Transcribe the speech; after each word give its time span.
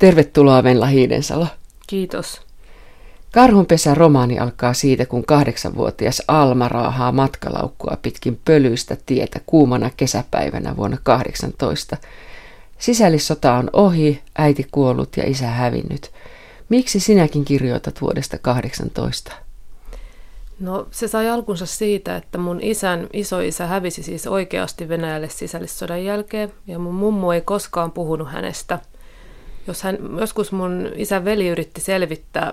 Tervetuloa 0.00 0.64
Venla 0.64 0.86
Hiidensalo. 0.86 1.46
Kiitos. 1.86 2.40
Karhunpesä 3.32 3.94
romaani 3.94 4.38
alkaa 4.38 4.74
siitä, 4.74 5.06
kun 5.06 5.24
kahdeksanvuotias 5.24 6.22
Alma 6.28 6.68
raahaa 6.68 7.12
matkalaukkua 7.12 7.96
pitkin 8.02 8.40
pölyistä 8.44 8.96
tietä 9.06 9.40
kuumana 9.46 9.90
kesäpäivänä 9.96 10.76
vuonna 10.76 10.96
18. 11.02 11.96
Sisällissota 12.78 13.54
on 13.54 13.70
ohi, 13.72 14.22
äiti 14.38 14.66
kuollut 14.70 15.16
ja 15.16 15.30
isä 15.30 15.46
hävinnyt. 15.46 16.10
Miksi 16.68 17.00
sinäkin 17.00 17.44
kirjoitat 17.44 18.00
vuodesta 18.00 18.38
18? 18.38 19.32
No 20.60 20.86
se 20.90 21.08
sai 21.08 21.28
alkunsa 21.30 21.66
siitä, 21.66 22.16
että 22.16 22.38
mun 22.38 22.58
isän 22.62 23.06
isoisä 23.12 23.66
hävisi 23.66 24.02
siis 24.02 24.26
oikeasti 24.26 24.88
Venäjälle 24.88 25.28
sisällissodan 25.28 26.04
jälkeen 26.04 26.52
ja 26.66 26.78
mun 26.78 26.94
mummo 26.94 27.32
ei 27.32 27.40
koskaan 27.40 27.92
puhunut 27.92 28.32
hänestä. 28.32 28.78
Jos 29.66 29.82
hän, 29.82 29.98
joskus 30.20 30.52
mun 30.52 30.88
isän 30.94 31.24
veli 31.24 31.48
yritti 31.48 31.80
selvittää, 31.80 32.52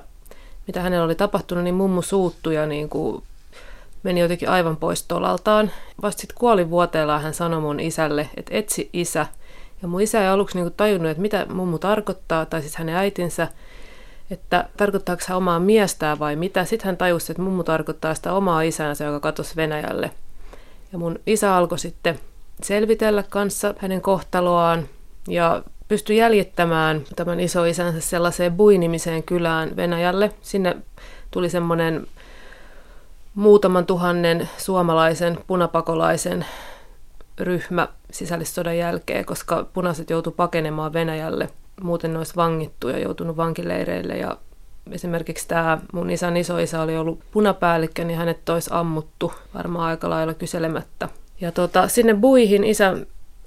mitä 0.68 0.82
hänellä 0.82 1.06
oli 1.06 1.16
tapahtunut, 1.16 1.64
niin 1.64 1.76
mummu 1.76 2.02
suuttui 2.02 2.56
ja 2.56 2.66
niin 2.66 2.90
kuin 2.90 3.24
meni 4.04 4.20
jotenkin 4.20 4.50
aivan 4.50 4.78
pois 4.78 5.04
tolaltaan. 5.04 5.72
Vasta 6.02 6.22
sitten 6.22 6.38
kuolivuoteellaan 6.38 7.22
hän 7.22 7.34
sanoi 7.34 7.62
mun 7.62 7.80
isälle, 7.80 8.30
että 8.38 8.56
etsi 8.56 8.90
isä. 8.94 9.26
Ja 9.82 9.88
mun 9.88 10.02
isä 10.02 10.22
ei 10.22 10.28
aluksi 10.28 10.58
kuin 10.58 10.74
tajunnut, 10.78 11.12
että 11.12 11.22
mitä 11.22 11.46
mummu 11.54 11.80
tarkoittaa, 11.80 12.46
tai 12.46 12.62
siis 12.62 12.76
hänen 12.76 12.96
äitinsä, 12.96 13.48
että 14.32 14.70
tarkoittaako 14.78 15.22
hän 15.28 15.38
omaa 15.38 15.60
miestään 15.60 16.20
vai 16.20 16.36
mitä. 16.36 16.66
Sitten 16.66 16.86
hän 16.86 16.98
tajusi, 16.98 17.32
että 17.32 17.42
mummu 17.42 17.64
tarkoittaa 17.64 18.16
sitä 18.16 18.34
omaa 18.34 18.62
isänsä, 18.62 19.06
joka 19.06 19.20
katosi 19.20 19.56
Venäjälle. 19.56 20.12
Ja 20.92 21.00
mun 21.00 21.20
isä 21.28 21.56
alkoi 21.56 21.80
sitten 21.80 22.20
selvitellä 22.64 23.24
kanssa 23.30 23.74
hänen 23.78 24.02
kohtaloaan 24.02 24.90
ja 25.28 25.64
pystyi 25.88 26.18
jäljittämään 26.18 27.02
tämän 27.16 27.40
isoisänsä 27.40 28.02
sellaiseen 28.02 28.54
Bui-nimiseen 28.54 29.24
kylään 29.24 29.76
Venäjälle. 29.76 30.32
Sinne 30.42 30.78
tuli 31.32 31.50
semmoinen 31.50 32.08
muutaman 33.36 33.86
tuhannen 33.86 34.50
suomalaisen 34.58 35.38
punapakolaisen 35.48 36.46
ryhmä 37.40 37.88
sisällissodan 38.12 38.78
jälkeen, 38.78 39.26
koska 39.26 39.68
punaiset 39.74 40.10
joutu 40.10 40.32
pakenemaan 40.32 40.94
Venäjälle. 40.94 41.50
Muuten 41.82 42.14
ne 42.14 42.18
olisi 42.18 42.36
vangittu 42.36 42.90
ja 42.90 43.00
joutunut 43.00 43.38
vankileireille. 43.38 44.18
Ja 44.18 44.38
esimerkiksi 44.92 45.48
tämä 45.48 45.78
mun 45.94 46.10
isän 46.10 46.38
isoisä 46.38 46.82
oli 46.82 46.98
ollut 46.98 47.20
punapäällikkö, 47.32 48.04
niin 48.04 48.20
hänet 48.20 48.50
olisi 48.50 48.70
ammuttu 48.74 49.34
varmaan 49.54 49.90
aika 49.90 50.10
lailla 50.10 50.34
kyselemättä. 50.34 51.10
Ja 51.42 51.52
tota, 51.52 51.88
sinne 51.88 52.14
buihin 52.14 52.64
isä 52.64 52.98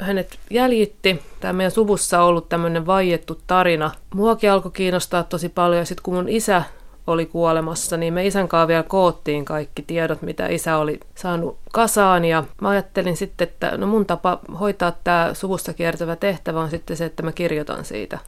hänet 0.00 0.38
jäljitti. 0.50 1.22
Tämä 1.40 1.52
meidän 1.52 1.70
suvussa 1.70 2.22
on 2.22 2.28
ollut 2.28 2.48
tämmöinen 2.48 2.86
vaiettu 2.86 3.40
tarina. 3.46 3.90
Muakin 4.14 4.50
alkoi 4.50 4.72
kiinnostaa 4.72 5.22
tosi 5.22 5.48
paljon. 5.48 5.78
Ja 5.78 5.84
sitten 5.84 6.02
kun 6.02 6.14
mun 6.14 6.28
isä 6.28 6.62
oli 7.06 7.26
kuolemassa, 7.26 7.96
niin 7.96 8.14
me 8.14 8.26
isän 8.26 8.48
kanssa 8.48 8.68
vielä 8.68 8.82
koottiin 8.82 9.44
kaikki 9.44 9.82
tiedot, 9.82 10.22
mitä 10.22 10.46
isä 10.46 10.76
oli 10.76 11.00
saanut 11.14 11.58
kasaan. 11.72 12.24
Ja 12.24 12.44
mä 12.60 12.68
ajattelin 12.68 13.16
sitten, 13.16 13.48
että 13.48 13.76
no 13.76 13.86
mun 13.86 14.06
tapa 14.06 14.38
hoitaa 14.60 14.92
tämä 15.04 15.30
suvussa 15.34 15.72
kiertävä 15.72 16.16
tehtävä 16.16 16.60
on 16.60 16.70
sitten 16.70 16.96
se, 16.96 17.04
että 17.04 17.22
mä 17.22 17.32
kirjoitan 17.32 17.84
siitä. 17.84 18.18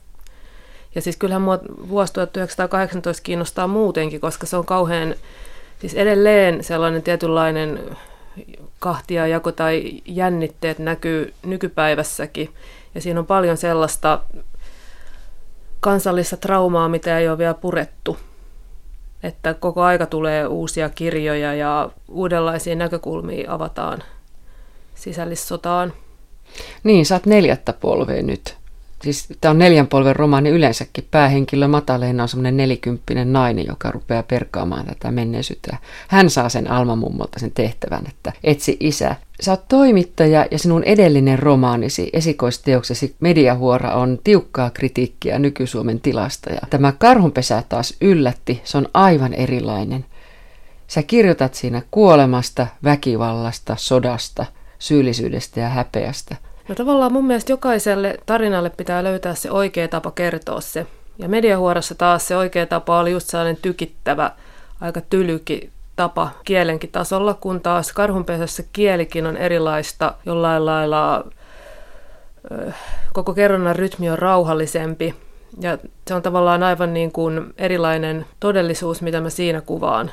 Ja 0.95 1.01
siis 1.01 1.17
kyllähän 1.17 1.41
mua 1.41 1.59
vuosi 1.89 2.13
1918 2.13 3.23
kiinnostaa 3.23 3.67
muutenkin, 3.67 4.21
koska 4.21 4.45
se 4.45 4.57
on 4.57 4.65
kauhean, 4.65 5.15
siis 5.79 5.93
edelleen 5.93 6.63
sellainen 6.63 7.03
tietynlainen 7.03 7.79
kahtia 8.79 9.27
jako 9.27 9.51
tai 9.51 10.01
jännitteet 10.05 10.79
näkyy 10.79 11.33
nykypäivässäkin. 11.45 12.49
Ja 12.95 13.01
siinä 13.01 13.19
on 13.19 13.25
paljon 13.25 13.57
sellaista 13.57 14.19
kansallista 15.79 16.37
traumaa, 16.37 16.89
mitä 16.89 17.19
ei 17.19 17.29
ole 17.29 17.37
vielä 17.37 17.53
purettu. 17.53 18.17
Että 19.23 19.53
koko 19.53 19.81
aika 19.81 20.05
tulee 20.05 20.47
uusia 20.47 20.89
kirjoja 20.89 21.53
ja 21.53 21.89
uudenlaisia 22.07 22.75
näkökulmia 22.75 23.53
avataan 23.53 24.03
sisällissotaan. 24.95 25.93
Niin, 26.83 27.05
sä 27.05 27.15
oot 27.15 27.25
neljättä 27.25 27.73
polvea 27.73 28.23
nyt 28.23 28.57
siis 29.03 29.27
tämä 29.41 29.49
on 29.49 29.59
neljän 29.59 29.87
polven 29.87 30.15
romaani 30.15 30.49
yleensäkin. 30.49 31.07
Päähenkilö 31.11 31.67
Mataleena 31.67 32.23
on 32.23 32.29
semmoinen 32.29 32.57
nelikymppinen 32.57 33.33
nainen, 33.33 33.65
joka 33.67 33.91
rupeaa 33.91 34.23
perkaamaan 34.23 34.85
tätä 34.85 35.11
menneisyyttä. 35.11 35.77
Hän 36.07 36.29
saa 36.29 36.49
sen 36.49 36.71
Alma 36.71 36.95
mummolta 36.95 37.39
sen 37.39 37.51
tehtävän, 37.51 38.03
että 38.09 38.33
etsi 38.43 38.77
isä. 38.79 39.15
Sä 39.41 39.51
oot 39.51 39.67
toimittaja 39.67 40.45
ja 40.51 40.59
sinun 40.59 40.83
edellinen 40.83 41.39
romaanisi, 41.39 42.09
esikoisteoksesi 42.13 43.15
Mediahuora 43.19 43.93
on 43.93 44.19
tiukkaa 44.23 44.69
kritiikkiä 44.69 45.39
nyky-Suomen 45.39 46.01
tilasta. 46.01 46.49
Ja 46.49 46.61
tämä 46.69 46.91
karhunpesä 46.91 47.63
taas 47.69 47.93
yllätti, 48.01 48.61
se 48.63 48.77
on 48.77 48.87
aivan 48.93 49.33
erilainen. 49.33 50.05
Sä 50.87 51.03
kirjoitat 51.03 51.53
siinä 51.53 51.81
kuolemasta, 51.91 52.67
väkivallasta, 52.83 53.75
sodasta, 53.79 54.45
syyllisyydestä 54.79 55.59
ja 55.59 55.69
häpeästä– 55.69 56.35
No 56.67 56.75
tavallaan 56.75 57.13
mun 57.13 57.27
mielestä 57.27 57.51
jokaiselle 57.51 58.17
tarinalle 58.25 58.69
pitää 58.69 59.03
löytää 59.03 59.35
se 59.35 59.51
oikea 59.51 59.87
tapa 59.87 60.11
kertoa 60.11 60.61
se. 60.61 60.87
Ja 61.17 61.29
mediahuorossa 61.29 61.95
taas 61.95 62.27
se 62.27 62.37
oikea 62.37 62.65
tapa 62.65 62.99
oli 62.99 63.11
just 63.11 63.29
sellainen 63.29 63.57
tykittävä, 63.61 64.31
aika 64.81 65.01
tylyki 65.01 65.71
tapa 65.95 66.29
kielenkin 66.45 66.91
tasolla, 66.91 67.33
kun 67.33 67.61
taas 67.61 67.93
karhunpesässä 67.93 68.63
kielikin 68.73 69.27
on 69.27 69.37
erilaista, 69.37 70.13
jollain 70.25 70.65
lailla 70.65 71.25
koko 73.13 73.33
kerronnan 73.33 73.75
rytmi 73.75 74.09
on 74.09 74.19
rauhallisempi. 74.19 75.15
Ja 75.61 75.77
se 76.07 76.13
on 76.13 76.21
tavallaan 76.21 76.63
aivan 76.63 76.93
niin 76.93 77.11
kuin 77.11 77.53
erilainen 77.57 78.25
todellisuus, 78.39 79.01
mitä 79.01 79.21
mä 79.21 79.29
siinä 79.29 79.61
kuvaan. 79.61 80.11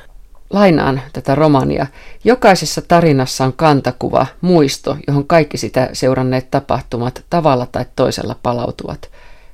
Lainaan 0.53 1.01
tätä 1.13 1.35
romania. 1.35 1.87
Jokaisessa 2.23 2.81
tarinassa 2.81 3.45
on 3.45 3.53
kantakuva, 3.53 4.25
muisto, 4.41 4.97
johon 5.07 5.27
kaikki 5.27 5.57
sitä 5.57 5.89
seuranneet 5.93 6.51
tapahtumat 6.51 7.23
tavalla 7.29 7.65
tai 7.65 7.85
toisella 7.95 8.35
palautuvat. 8.43 9.09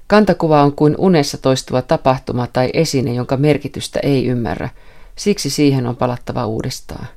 Kantakuva 0.07 0.63
on 0.63 0.73
kuin 0.73 0.95
unessa 0.97 1.37
toistuva 1.37 1.81
tapahtuma 1.81 2.47
tai 2.53 2.69
esine, 2.73 3.13
jonka 3.13 3.37
merkitystä 3.37 3.99
ei 4.03 4.25
ymmärrä. 4.25 4.69
Siksi 5.15 5.49
siihen 5.49 5.87
on 5.87 5.95
palattava 5.95 6.45
uudestaan. 6.45 7.07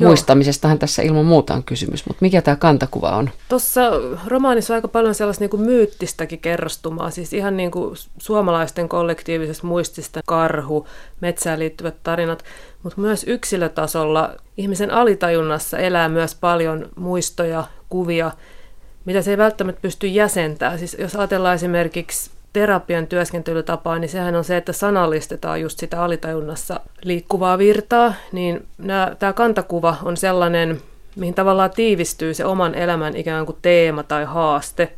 Joo. 0.00 0.08
Muistamisestahan 0.08 0.78
tässä 0.78 1.02
ilman 1.02 1.24
muuta 1.24 1.54
on 1.54 1.64
kysymys, 1.64 2.06
mutta 2.06 2.18
mikä 2.20 2.42
tämä 2.42 2.56
kantakuva 2.56 3.16
on? 3.16 3.30
Tuossa 3.48 3.90
romaanissa 4.26 4.74
on 4.74 4.76
aika 4.76 4.88
paljon 4.88 5.14
sellaista 5.14 5.42
niin 5.42 5.50
kuin 5.50 5.62
myyttistäkin 5.62 6.38
kerrostumaa, 6.38 7.10
siis 7.10 7.32
ihan 7.32 7.56
niin 7.56 7.70
kuin 7.70 7.96
suomalaisten 8.18 8.88
kollektiivisesta 8.88 9.66
muistista 9.66 10.20
karhu, 10.26 10.86
metsään 11.20 11.58
liittyvät 11.58 11.94
tarinat, 12.02 12.44
mutta 12.82 13.00
myös 13.00 13.24
yksilötasolla 13.24 14.34
ihmisen 14.56 14.90
alitajunnassa 14.90 15.78
elää 15.78 16.08
myös 16.08 16.34
paljon 16.34 16.88
muistoja, 16.96 17.64
kuvia, 17.88 18.30
mitä 19.04 19.22
se 19.22 19.30
ei 19.30 19.38
välttämättä 19.38 19.82
pysty 19.82 20.06
jäsentämään. 20.06 20.78
Siis 20.78 20.96
jos 20.98 21.16
ajatellaan 21.16 21.54
esimerkiksi 21.54 22.30
terapian 22.52 23.06
työskentelytapaa, 23.06 23.98
niin 23.98 24.08
sehän 24.08 24.36
on 24.36 24.44
se, 24.44 24.56
että 24.56 24.72
sanallistetaan 24.72 25.60
just 25.60 25.78
sitä 25.78 26.02
alitajunnassa 26.02 26.80
liikkuvaa 27.02 27.58
virtaa, 27.58 28.14
niin 28.32 28.66
tämä 29.18 29.32
kantakuva 29.32 29.96
on 30.02 30.16
sellainen, 30.16 30.80
mihin 31.16 31.34
tavallaan 31.34 31.70
tiivistyy 31.70 32.34
se 32.34 32.44
oman 32.44 32.74
elämän 32.74 33.16
ikään 33.16 33.46
kuin 33.46 33.58
teema 33.62 34.02
tai 34.02 34.24
haaste. 34.24 34.92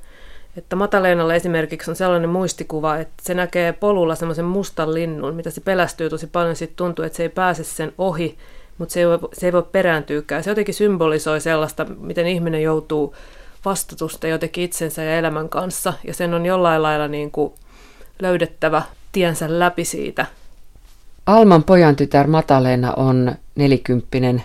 Että 0.56 0.76
Mataleenalla 0.76 1.34
esimerkiksi 1.34 1.90
on 1.90 1.96
sellainen 1.96 2.30
muistikuva, 2.30 2.96
että 2.96 3.22
se 3.22 3.34
näkee 3.34 3.72
polulla 3.72 4.14
semmoisen 4.14 4.44
mustan 4.44 4.94
linnun, 4.94 5.34
mitä 5.34 5.50
se 5.50 5.60
pelästyy 5.60 6.10
tosi 6.10 6.26
paljon, 6.26 6.56
sitten 6.56 6.76
tuntuu, 6.76 7.04
että 7.04 7.16
se 7.16 7.22
ei 7.22 7.28
pääse 7.28 7.64
sen 7.64 7.92
ohi, 7.98 8.38
mutta 8.78 8.92
se 8.92 9.00
ei 9.00 9.06
voi, 9.06 9.18
se 9.32 9.46
ei 9.46 9.52
voi 9.52 9.62
perääntyykään. 9.72 10.44
Se 10.44 10.50
jotenkin 10.50 10.74
symbolisoi 10.74 11.40
sellaista, 11.40 11.84
miten 11.84 12.26
ihminen 12.26 12.62
joutuu 12.62 13.14
vastatusta 13.64 14.26
jotenkin 14.26 14.64
itsensä 14.64 15.02
ja 15.02 15.18
elämän 15.18 15.48
kanssa, 15.48 15.92
ja 16.06 16.14
sen 16.14 16.34
on 16.34 16.46
jollain 16.46 16.82
lailla 16.82 17.08
niin 17.08 17.30
kuin 17.30 17.52
löydettävä 18.22 18.82
tiensä 19.12 19.58
läpi 19.58 19.84
siitä. 19.84 20.26
Alman 21.26 21.64
pojan 21.64 21.96
tytär 21.96 22.26
Mataleena 22.26 22.92
on 22.92 23.34
nelikymppinen 23.54 24.44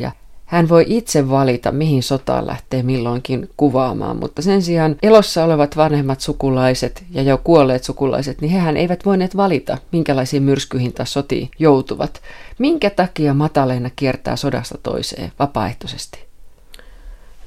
ja 0.00 0.12
Hän 0.46 0.68
voi 0.68 0.84
itse 0.88 1.30
valita, 1.30 1.72
mihin 1.72 2.02
sotaan 2.02 2.46
lähtee 2.46 2.82
milloinkin 2.82 3.50
kuvaamaan, 3.56 4.16
mutta 4.16 4.42
sen 4.42 4.62
sijaan 4.62 4.96
elossa 5.02 5.44
olevat 5.44 5.76
vanhemmat 5.76 6.20
sukulaiset 6.20 7.04
ja 7.10 7.22
jo 7.22 7.38
kuolleet 7.44 7.84
sukulaiset, 7.84 8.40
niin 8.40 8.52
hehän 8.52 8.76
eivät 8.76 9.04
voineet 9.04 9.36
valita, 9.36 9.78
minkälaisiin 9.92 10.42
myrskyihin 10.42 10.92
tai 10.92 11.06
sotiin 11.06 11.50
joutuvat. 11.58 12.22
Minkä 12.58 12.90
takia 12.90 13.34
Mataleena 13.34 13.90
kiertää 13.96 14.36
sodasta 14.36 14.78
toiseen 14.82 15.32
vapaaehtoisesti? 15.38 16.29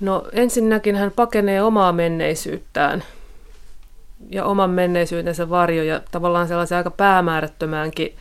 No 0.03 0.27
ensinnäkin 0.31 0.95
hän 0.95 1.11
pakenee 1.11 1.61
omaa 1.61 1.91
menneisyyttään 1.91 3.03
ja 4.29 4.45
oman 4.45 4.69
menneisyytensä 4.69 5.49
varjo 5.49 5.83
ja 5.83 6.01
tavallaan 6.11 6.47
sellaisen 6.47 6.77
aika 6.77 6.91
päämäärättömäänkin 6.91 8.15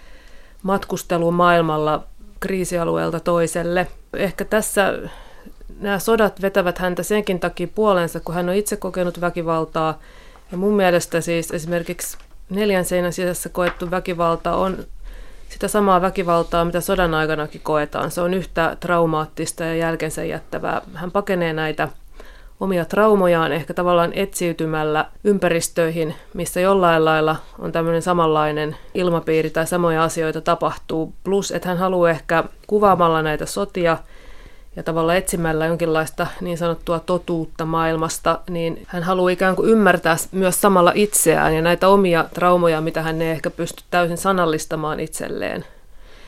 matkusteluun 0.63 1.35
maailmalla 1.35 2.05
kriisialueelta 2.41 3.21
toiselle. 3.21 3.87
Ehkä 4.17 4.45
tässä 4.45 4.99
nämä 5.81 5.99
sodat 5.99 6.43
vetävät 6.43 6.79
häntä 6.79 7.03
senkin 7.03 7.41
takia 7.41 7.69
puolensa, 7.75 8.21
kun 8.21 8.35
hän 8.35 8.49
on 8.49 8.55
itse 8.55 8.77
kokenut 8.77 9.21
väkivaltaa 9.21 9.99
Ja 10.53 10.59
mun 10.59 10.75
mielestä 10.75 11.21
siis 11.21 11.51
esimerkiksi 11.51 12.19
neljän 12.51 12.85
seinän 12.85 13.13
sisässä 13.13 13.49
koettu 13.49 13.91
väkivalta 13.91 14.57
on 14.57 14.85
sitä 15.53 15.69
samaa 15.69 16.01
väkivaltaa, 16.01 16.65
mitä 16.65 16.81
sodan 16.81 17.15
aikanakin 17.15 17.61
koetaan. 17.65 18.11
Se 18.11 18.21
on 18.21 18.35
yhtä 18.35 18.77
traumaattista 18.81 19.65
ja 19.65 19.75
jälkensä 19.75 20.25
jättävää. 20.25 20.83
Hän 20.95 21.11
pakenee 21.11 21.53
näitä 21.53 21.89
omia 22.61 22.85
traumojaan 22.85 23.53
ehkä 23.53 23.75
tavallaan 23.75 24.13
etsiytymällä 24.15 25.07
ympäristöihin, 25.25 26.15
missä 26.35 26.61
jollain 26.61 27.05
lailla 27.05 27.37
on 27.59 27.73
tämmöinen 27.73 28.03
samanlainen 28.03 28.77
ilmapiiri 28.95 29.51
tai 29.51 29.67
samoja 29.67 30.05
asioita 30.05 30.41
tapahtuu. 30.41 31.15
Plus, 31.25 31.51
että 31.51 31.69
hän 31.69 31.79
haluaa 31.79 32.11
ehkä 32.11 32.45
kuvaamalla 32.67 33.23
näitä 33.23 33.47
sotia 33.47 33.99
ja 34.77 34.83
tavallaan 34.83 35.19
etsimällä 35.19 35.67
jonkinlaista 35.67 36.27
niin 36.41 36.59
sanottua 36.59 37.01
totuutta 37.01 37.65
maailmasta, 37.65 38.39
niin 38.51 38.83
hän 38.87 39.03
haluaa 39.03 39.31
ikään 39.31 39.57
kuin 39.57 39.71
ymmärtää 39.71 40.17
myös 40.33 40.61
samalla 40.61 40.93
itseään 40.95 41.55
ja 41.55 41.63
näitä 41.63 41.89
omia 41.89 42.25
traumoja, 42.35 42.81
mitä 42.81 43.03
hän 43.03 43.23
ei 43.23 43.31
ehkä 43.31 43.51
pysty 43.51 43.85
täysin 43.91 44.19
sanallistamaan 44.19 45.01
itselleen. 45.01 45.65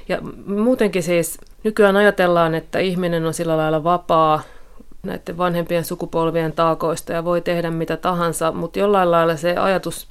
Ja 0.08 0.19
muutenkin 0.46 1.02
siis 1.02 1.38
nykyään 1.64 1.96
ajatellaan, 1.96 2.55
että 2.55 2.79
ihminen 2.79 3.26
on 3.26 3.35
sillä 3.35 3.56
lailla 3.56 3.85
vapaa 3.85 4.43
näiden 5.02 5.38
vanhempien 5.38 5.85
sukupolvien 5.85 6.52
taakoista 6.52 7.12
ja 7.12 7.25
voi 7.25 7.40
tehdä 7.40 7.70
mitä 7.70 7.97
tahansa, 7.97 8.52
mutta 8.52 8.79
jollain 8.79 9.11
lailla 9.11 9.37
se 9.37 9.56
ajatus 9.56 10.08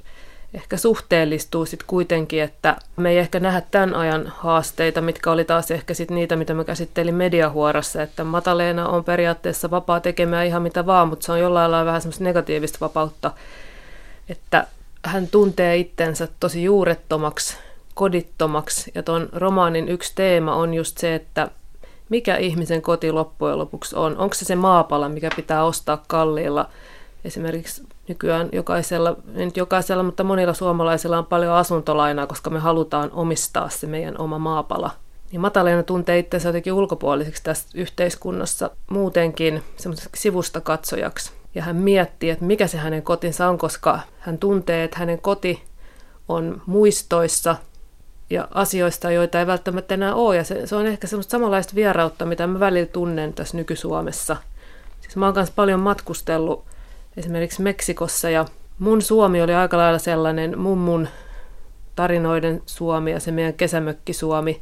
ehkä 0.54 0.76
suhteellistuu 0.76 1.66
sitten 1.66 1.86
kuitenkin, 1.86 2.42
että 2.42 2.76
me 2.96 3.10
ei 3.10 3.18
ehkä 3.18 3.40
nähdä 3.40 3.62
tämän 3.70 3.94
ajan 3.94 4.32
haasteita, 4.36 5.00
mitkä 5.00 5.30
oli 5.30 5.44
taas 5.44 5.70
ehkä 5.70 5.94
sitten 5.94 6.14
niitä, 6.14 6.36
mitä 6.36 6.54
mä 6.54 6.64
käsittelin 6.64 7.14
mediahuorassa, 7.14 8.02
että 8.02 8.24
Mataleena 8.24 8.88
on 8.88 9.04
periaatteessa 9.04 9.70
vapaa 9.70 10.00
tekemään 10.00 10.46
ihan 10.46 10.62
mitä 10.62 10.86
vaan, 10.86 11.08
mutta 11.08 11.26
se 11.26 11.32
on 11.32 11.40
jollain 11.40 11.70
lailla 11.70 11.86
vähän 11.86 12.00
semmoista 12.00 12.24
negatiivista 12.24 12.78
vapautta, 12.80 13.30
että 14.28 14.66
hän 15.04 15.28
tuntee 15.28 15.76
itsensä 15.76 16.28
tosi 16.40 16.64
juurettomaksi, 16.64 17.56
kodittomaksi, 17.94 18.92
ja 18.94 19.02
tuon 19.02 19.28
romaanin 19.32 19.88
yksi 19.88 20.12
teema 20.14 20.54
on 20.54 20.74
just 20.74 20.98
se, 20.98 21.14
että 21.14 21.48
mikä 22.08 22.36
ihmisen 22.36 22.82
koti 22.82 23.12
loppujen 23.12 23.58
lopuksi 23.58 23.96
on. 23.96 24.18
Onko 24.18 24.34
se 24.34 24.44
se 24.44 24.56
maapala, 24.56 25.08
mikä 25.08 25.30
pitää 25.36 25.64
ostaa 25.64 26.02
kalliilla? 26.08 26.68
Esimerkiksi 27.24 27.82
nykyään 28.08 28.48
jokaisella, 28.52 29.16
ei 29.36 29.44
nyt 29.44 29.56
jokaisella, 29.56 30.02
mutta 30.02 30.24
monilla 30.24 30.54
suomalaisilla 30.54 31.18
on 31.18 31.26
paljon 31.26 31.52
asuntolainaa, 31.52 32.26
koska 32.26 32.50
me 32.50 32.58
halutaan 32.58 33.10
omistaa 33.12 33.68
se 33.68 33.86
meidän 33.86 34.18
oma 34.18 34.38
maapala. 34.38 34.90
Niin 35.32 35.40
Mataleena 35.40 35.82
tuntee 35.82 36.18
itsensä 36.18 36.48
jotenkin 36.48 36.72
ulkopuoliseksi 36.72 37.42
tässä 37.42 37.68
yhteiskunnassa 37.74 38.70
muutenkin 38.90 39.62
semmoiseksi 39.76 40.22
sivusta 40.22 40.60
katsojaksi. 40.60 41.32
Ja 41.54 41.62
hän 41.62 41.76
miettii, 41.76 42.30
että 42.30 42.44
mikä 42.44 42.66
se 42.66 42.78
hänen 42.78 43.02
kotinsa 43.02 43.48
on, 43.48 43.58
koska 43.58 44.00
hän 44.18 44.38
tuntee, 44.38 44.84
että 44.84 44.98
hänen 44.98 45.20
koti 45.20 45.64
on 46.28 46.62
muistoissa– 46.66 47.56
ja 48.30 48.48
asioista, 48.50 49.10
joita 49.10 49.40
ei 49.40 49.46
välttämättä 49.46 49.94
enää 49.94 50.14
ole. 50.14 50.36
Ja 50.36 50.44
se, 50.44 50.66
se 50.66 50.76
on 50.76 50.86
ehkä 50.86 51.06
semmoista 51.06 51.30
samanlaista 51.30 51.74
vierautta, 51.74 52.26
mitä 52.26 52.46
mä 52.46 52.60
välillä 52.60 52.86
tunnen 52.86 53.32
tässä 53.32 53.56
nyky-Suomessa. 53.56 54.36
Siis 55.00 55.16
mä 55.16 55.24
oon 55.24 55.34
kanssa 55.34 55.54
paljon 55.56 55.80
matkustellut 55.80 56.64
esimerkiksi 57.16 57.62
Meksikossa 57.62 58.30
ja 58.30 58.44
mun 58.78 59.02
Suomi 59.02 59.42
oli 59.42 59.54
aika 59.54 59.76
lailla 59.76 59.98
sellainen 59.98 60.58
mummun 60.58 61.08
tarinoiden 61.96 62.62
Suomi 62.66 63.10
ja 63.10 63.20
se 63.20 63.30
meidän 63.30 63.54
kesämökki 63.54 64.12
Suomi. 64.12 64.60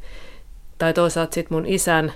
Tai 0.78 0.94
toisaalta 0.94 1.34
sitten 1.34 1.56
mun 1.56 1.66
isän. 1.66 2.12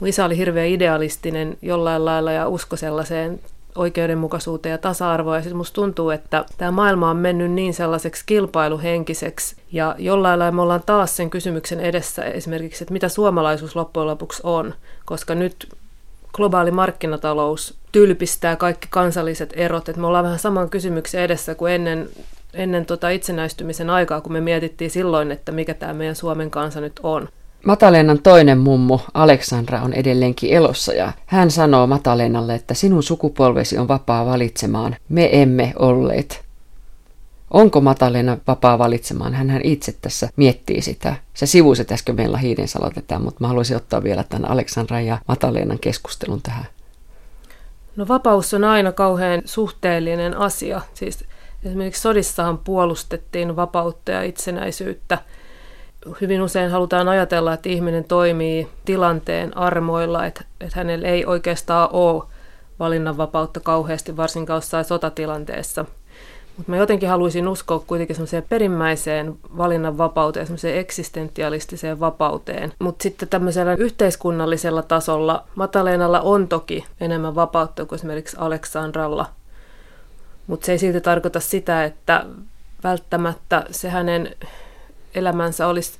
Mun 0.00 0.08
isä 0.08 0.24
oli 0.24 0.36
hirveän 0.36 0.68
idealistinen 0.68 1.56
jollain 1.62 2.04
lailla 2.04 2.32
ja 2.32 2.48
usko 2.48 2.76
sellaiseen 2.76 3.40
oikeudenmukaisuuteen 3.74 4.70
ja 4.70 4.78
tasa-arvoon. 4.78 5.36
Ja 5.36 5.42
sitten 5.42 5.56
musta 5.56 5.74
tuntuu, 5.74 6.10
että 6.10 6.44
tämä 6.58 6.70
maailma 6.70 7.10
on 7.10 7.16
mennyt 7.16 7.50
niin 7.50 7.74
sellaiseksi 7.74 8.22
kilpailuhenkiseksi. 8.26 9.56
Ja 9.72 9.94
jollain 9.98 10.38
lailla 10.38 10.54
me 10.54 10.62
ollaan 10.62 10.82
taas 10.86 11.16
sen 11.16 11.30
kysymyksen 11.30 11.80
edessä 11.80 12.24
esimerkiksi, 12.24 12.84
että 12.84 12.92
mitä 12.92 13.08
suomalaisuus 13.08 13.76
loppujen 13.76 14.06
lopuksi 14.06 14.40
on. 14.44 14.74
Koska 15.04 15.34
nyt 15.34 15.68
globaali 16.32 16.70
markkinatalous 16.70 17.78
tylpistää 17.92 18.56
kaikki 18.56 18.86
kansalliset 18.90 19.52
erot. 19.56 19.88
Että 19.88 20.00
me 20.00 20.06
ollaan 20.06 20.24
vähän 20.24 20.38
saman 20.38 20.70
kysymyksen 20.70 21.22
edessä 21.22 21.54
kuin 21.54 21.72
ennen, 21.72 22.08
ennen 22.54 22.86
tota 22.86 23.10
itsenäistymisen 23.10 23.90
aikaa, 23.90 24.20
kun 24.20 24.32
me 24.32 24.40
mietittiin 24.40 24.90
silloin, 24.90 25.32
että 25.32 25.52
mikä 25.52 25.74
tämä 25.74 25.92
meidän 25.92 26.16
Suomen 26.16 26.50
kansa 26.50 26.80
nyt 26.80 27.00
on. 27.02 27.28
Matalennan 27.66 28.22
toinen 28.22 28.58
mummu, 28.58 28.98
Aleksandra, 29.14 29.82
on 29.82 29.92
edelleenkin 29.92 30.52
elossa 30.52 30.92
ja 30.92 31.12
hän 31.26 31.50
sanoo 31.50 31.86
Matalenalle, 31.86 32.54
että 32.54 32.74
sinun 32.74 33.02
sukupolvesi 33.02 33.78
on 33.78 33.88
vapaa 33.88 34.26
valitsemaan. 34.26 34.96
Me 35.08 35.42
emme 35.42 35.72
olleet. 35.78 36.49
Onko 37.50 37.80
Matalena 37.80 38.36
vapaa 38.46 38.78
valitsemaan? 38.78 39.34
Hän 39.34 39.60
itse 39.64 39.94
tässä 40.02 40.28
miettii 40.36 40.82
sitä. 40.82 41.16
Se 41.34 41.46
sivuiset 41.46 41.92
äsken 41.92 42.16
meillä 42.16 42.38
hiiden 42.38 42.66
tätä, 42.94 43.18
mutta 43.18 43.40
mä 43.40 43.48
haluaisin 43.48 43.76
ottaa 43.76 44.02
vielä 44.02 44.24
tämän 44.24 44.50
Aleksandran 44.50 45.06
ja 45.06 45.18
Matalenan 45.28 45.78
keskustelun 45.78 46.42
tähän. 46.42 46.66
No 47.96 48.08
vapaus 48.08 48.54
on 48.54 48.64
aina 48.64 48.92
kauhean 48.92 49.42
suhteellinen 49.44 50.36
asia. 50.36 50.80
Siis 50.94 51.24
esimerkiksi 51.64 52.02
sodissahan 52.02 52.58
puolustettiin 52.58 53.56
vapautta 53.56 54.10
ja 54.10 54.22
itsenäisyyttä– 54.22 55.18
hyvin 56.20 56.42
usein 56.42 56.70
halutaan 56.70 57.08
ajatella, 57.08 57.52
että 57.52 57.68
ihminen 57.68 58.04
toimii 58.04 58.68
tilanteen 58.84 59.56
armoilla, 59.56 60.26
että, 60.26 60.44
että 60.60 60.80
hänellä 60.80 61.08
ei 61.08 61.24
oikeastaan 61.24 61.88
ole 61.92 62.24
valinnanvapautta 62.78 63.60
kauheasti, 63.60 64.16
varsinkaan 64.16 64.56
jossain 64.56 64.84
sotatilanteessa. 64.84 65.84
Mutta 66.60 66.72
mä 66.72 66.76
jotenkin 66.76 67.08
haluaisin 67.08 67.48
uskoa 67.48 67.78
kuitenkin 67.86 68.16
semmoiseen 68.16 68.42
perimmäiseen 68.48 69.38
valinnanvapauteen, 69.56 70.46
semmoiseen 70.46 70.78
eksistentialistiseen 70.78 72.00
vapauteen. 72.00 72.72
Mutta 72.78 73.02
sitten 73.02 73.28
tämmöisellä 73.28 73.74
yhteiskunnallisella 73.74 74.82
tasolla 74.82 75.44
Mataleenalla 75.54 76.20
on 76.20 76.48
toki 76.48 76.84
enemmän 77.00 77.34
vapautta 77.34 77.84
kuin 77.86 77.96
esimerkiksi 77.96 78.36
Aleksandralla. 78.40 79.26
Mutta 80.46 80.66
se 80.66 80.72
ei 80.72 80.78
silti 80.78 81.00
tarkoita 81.00 81.40
sitä, 81.40 81.84
että 81.84 82.26
välttämättä 82.84 83.64
se 83.70 83.88
hänen 83.88 84.36
elämänsä 85.14 85.66
olisi 85.66 85.98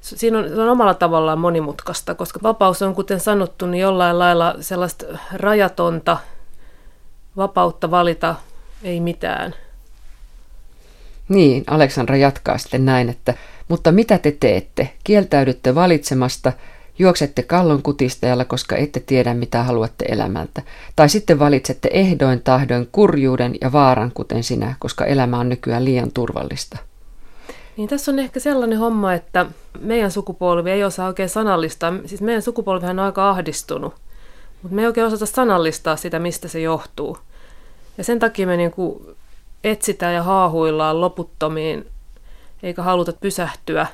Siinä 0.00 0.38
on, 0.38 0.58
on 0.58 0.68
omalla 0.68 0.94
tavallaan 0.94 1.38
monimutkaista, 1.38 2.14
koska 2.14 2.40
vapaus 2.42 2.82
on, 2.82 2.94
kuten 2.94 3.20
sanottu, 3.20 3.66
niin 3.66 3.80
jollain 3.80 4.18
lailla 4.18 4.54
sellaista 4.60 5.06
rajatonta 5.32 6.16
vapautta 7.36 7.90
valita 7.90 8.34
ei 8.84 9.00
mitään. 9.00 9.54
Niin, 11.28 11.64
Aleksandra 11.66 12.16
jatkaa 12.16 12.58
sitten 12.58 12.84
näin, 12.84 13.08
että 13.08 13.34
mutta 13.68 13.92
mitä 13.92 14.18
te 14.18 14.36
teette? 14.40 14.90
Kieltäydytte 15.04 15.74
valitsemasta, 15.74 16.52
juoksette 16.98 17.42
kallon 17.42 17.82
kutistajalla, 17.82 18.44
koska 18.44 18.76
ette 18.76 19.00
tiedä 19.00 19.34
mitä 19.34 19.62
haluatte 19.62 20.04
elämältä. 20.08 20.62
Tai 20.96 21.08
sitten 21.08 21.38
valitsette 21.38 21.90
ehdoin 21.92 22.42
tahdoin 22.42 22.88
kurjuuden 22.92 23.54
ja 23.60 23.72
vaaran, 23.72 24.12
kuten 24.14 24.44
sinä, 24.44 24.74
koska 24.78 25.04
elämä 25.04 25.38
on 25.38 25.48
nykyään 25.48 25.84
liian 25.84 26.12
turvallista. 26.12 26.78
Niin 27.76 27.88
tässä 27.88 28.12
on 28.12 28.18
ehkä 28.18 28.40
sellainen 28.40 28.78
homma, 28.78 29.14
että 29.14 29.46
meidän 29.80 30.10
sukupolvi 30.10 30.70
ei 30.70 30.84
osaa 30.84 31.06
oikein 31.06 31.28
sanallistaa. 31.28 31.92
Siis 32.06 32.20
meidän 32.20 32.42
sukupolvihan 32.42 32.98
on 32.98 33.04
aika 33.04 33.30
ahdistunut, 33.30 33.94
mutta 34.62 34.74
me 34.74 34.82
ei 34.82 34.86
oikein 34.86 35.06
osata 35.06 35.26
sanallistaa 35.26 35.96
sitä, 35.96 36.18
mistä 36.18 36.48
se 36.48 36.60
johtuu. 36.60 37.18
Ja 37.98 38.04
sen 38.04 38.18
takia 38.18 38.46
me 38.46 38.56
niinku 38.56 39.14
etsitään 39.64 40.14
ja 40.14 40.22
haahuillaan 40.22 41.00
loputtomiin, 41.00 41.86
eikä 42.62 42.82
haluta 42.82 43.12
pysähtyä. 43.12 43.86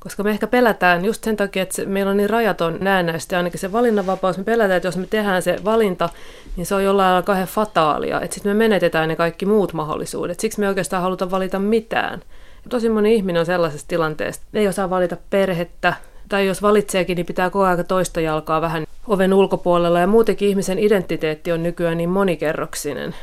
Koska 0.00 0.22
me 0.22 0.30
ehkä 0.30 0.46
pelätään 0.46 1.04
just 1.04 1.24
sen 1.24 1.36
takia, 1.36 1.62
että 1.62 1.74
se, 1.74 1.84
meillä 1.84 2.10
on 2.10 2.16
niin 2.16 2.30
rajaton 2.30 2.76
näennäistä, 2.80 3.36
ainakin 3.36 3.60
se 3.60 3.72
valinnanvapaus, 3.72 4.38
me 4.38 4.44
pelätään, 4.44 4.76
että 4.76 4.88
jos 4.88 4.96
me 4.96 5.06
tehdään 5.10 5.42
se 5.42 5.56
valinta, 5.64 6.08
niin 6.56 6.66
se 6.66 6.74
on 6.74 6.84
jollain 6.84 7.06
lailla 7.06 7.22
kauhean 7.22 7.48
fataalia, 7.48 8.20
että 8.20 8.34
sitten 8.34 8.50
me 8.50 8.58
menetetään 8.58 9.08
ne 9.08 9.16
kaikki 9.16 9.46
muut 9.46 9.72
mahdollisuudet. 9.72 10.40
Siksi 10.40 10.60
me 10.60 10.68
oikeastaan 10.68 11.02
haluta 11.02 11.30
valita 11.30 11.58
mitään. 11.58 12.20
Tosi 12.68 12.88
moni 12.88 13.14
ihminen 13.14 13.40
on 13.40 13.46
sellaisessa 13.46 13.88
tilanteessa, 13.88 14.42
ei 14.54 14.68
osaa 14.68 14.90
valita 14.90 15.16
perhettä, 15.30 15.94
tai 16.28 16.46
jos 16.46 16.62
valitseekin, 16.62 17.16
niin 17.16 17.26
pitää 17.26 17.50
koko 17.50 17.64
ajan 17.64 17.86
toista 17.86 18.20
jalkaa 18.20 18.60
vähän 18.60 18.86
oven 19.06 19.34
ulkopuolella, 19.34 20.00
ja 20.00 20.06
muutenkin 20.06 20.48
ihmisen 20.48 20.78
identiteetti 20.78 21.52
on 21.52 21.62
nykyään 21.62 21.96
niin 21.96 22.10
monikerroksinen. 22.10 23.14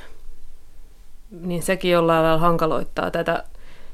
Niin 1.31 1.63
sekin 1.63 1.91
jollain 1.91 2.23
lailla 2.23 2.39
hankaloittaa 2.39 3.11
tätä. 3.11 3.43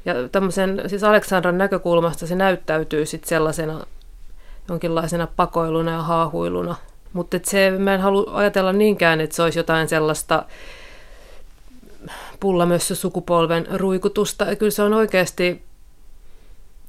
Ja 0.06 0.14
tämmöisen, 0.32 0.84
siis 0.88 1.04
Aleksandran 1.04 1.58
näkökulmasta 1.58 2.28
se 2.28 2.36
näyttäytyy 2.36 3.06
sitten 3.06 3.30
sellaisena 3.30 3.86
jonkinlaisena 4.70 5.28
pakoiluna 5.36 5.92
ja 5.92 6.02
haahuiluna. 6.02 6.76
Mutta 7.14 7.40
se, 7.44 7.72
mä 7.72 7.94
en 7.94 8.02
halua 8.02 8.32
ajatella 8.34 8.74
niinkään, 8.74 9.22
että 9.22 9.36
se 9.36 9.44
olisi 9.44 9.60
jotain 9.60 9.88
sellaista 9.88 10.46
pullamössö 12.40 12.96
sukupolven 12.96 13.68
ruikutusta. 13.74 14.46
Ja 14.46 14.56
kyllä 14.56 14.72
se 14.72 14.82
on 14.84 14.94
oikeasti 14.94 15.68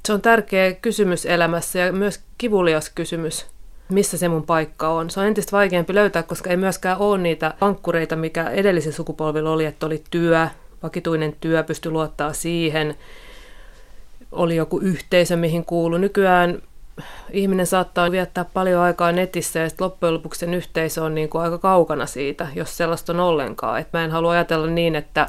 se 0.07 0.13
on 0.13 0.23
tärkeä 0.23 0.73
kysymys 0.73 1.27
elämässä 1.27 1.79
ja 1.79 1.93
myös 1.93 2.21
kivulias 2.39 2.91
kysymys, 2.91 3.47
missä 3.89 4.19
se 4.19 4.29
mun 4.29 4.47
paikka 4.47 4.89
on. 4.89 5.11
Se 5.11 5.21
on 5.21 5.27
entistä 5.27 5.57
vaikeampi 5.57 5.95
löytää, 5.95 6.23
koska 6.23 6.51
ei 6.51 6.57
myöskään 6.57 6.99
ole 6.99 7.19
niitä 7.19 7.55
ankkureita, 7.61 8.17
mikä 8.17 8.51
edellisellä 8.51 8.97
sukupolvilla 8.97 9.51
oli, 9.51 9.65
että 9.65 9.87
oli 9.87 10.03
työ, 10.11 10.49
vakituinen 10.83 11.37
työ, 11.41 11.63
pystyi 11.63 11.93
luottaa 11.93 12.33
siihen, 12.33 12.95
oli 14.33 14.57
joku 14.57 14.79
yhteisö, 14.79 15.37
mihin 15.37 15.65
kuului. 15.65 15.99
Nykyään 15.99 16.63
ihminen 17.31 17.67
saattaa 17.67 18.11
viettää 18.11 18.45
paljon 18.45 18.83
aikaa 18.83 19.13
netissä 19.13 19.59
ja 19.59 19.69
loppujen 19.81 20.15
lopuksi 20.15 20.41
sen 20.41 20.55
yhteisö 20.55 21.05
on 21.05 21.15
niin 21.15 21.29
kuin 21.29 21.43
aika 21.43 21.59
kaukana 21.59 22.07
siitä, 22.07 22.47
jos 22.55 22.77
sellaista 22.77 23.13
on 23.13 23.21
ollenkaan. 23.21 23.81
Et 23.81 23.93
mä 23.93 24.05
en 24.05 24.11
halua 24.11 24.33
ajatella 24.33 24.67
niin, 24.67 24.97
että, 24.97 25.29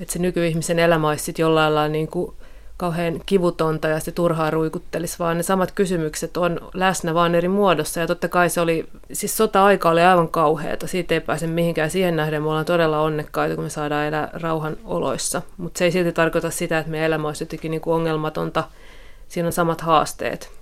että 0.00 0.12
se 0.12 0.18
nykyihmisen 0.18 0.78
elämä 0.78 1.08
olisi 1.08 1.34
jollain 1.38 1.74
lailla 1.74 1.88
niin 1.88 2.08
kuin 2.08 2.34
kauhean 2.80 3.20
kivutonta 3.26 3.88
ja 3.88 4.00
se 4.00 4.12
turhaa 4.12 4.50
ruikuttelisi, 4.50 5.18
vaan 5.18 5.36
ne 5.36 5.42
samat 5.42 5.72
kysymykset 5.72 6.36
on 6.36 6.60
läsnä 6.74 7.14
vaan 7.14 7.34
eri 7.34 7.48
muodossa. 7.48 8.00
Ja 8.00 8.06
totta 8.06 8.28
kai 8.28 8.50
se 8.50 8.60
oli, 8.60 8.88
siis 9.12 9.36
sota-aika 9.36 9.90
oli 9.90 10.02
aivan 10.02 10.28
kauheata, 10.28 10.86
siitä 10.86 11.14
ei 11.14 11.20
pääse 11.20 11.46
mihinkään. 11.46 11.90
Siihen 11.90 12.16
nähden 12.16 12.42
me 12.42 12.48
ollaan 12.48 12.64
todella 12.64 13.00
onnekkaita, 13.00 13.54
kun 13.54 13.64
me 13.64 13.70
saadaan 13.70 14.06
elää 14.06 14.30
rauhan 14.32 14.76
oloissa. 14.84 15.42
Mutta 15.56 15.78
se 15.78 15.84
ei 15.84 15.92
silti 15.92 16.12
tarkoita 16.12 16.50
sitä, 16.50 16.78
että 16.78 16.90
meidän 16.90 17.06
elämä 17.06 17.28
olisi 17.28 17.44
jotenkin 17.44 17.70
niin 17.70 17.80
kuin 17.80 17.94
ongelmatonta. 17.94 18.64
Siinä 19.28 19.46
on 19.46 19.52
samat 19.52 19.80
haasteet. 19.80 20.59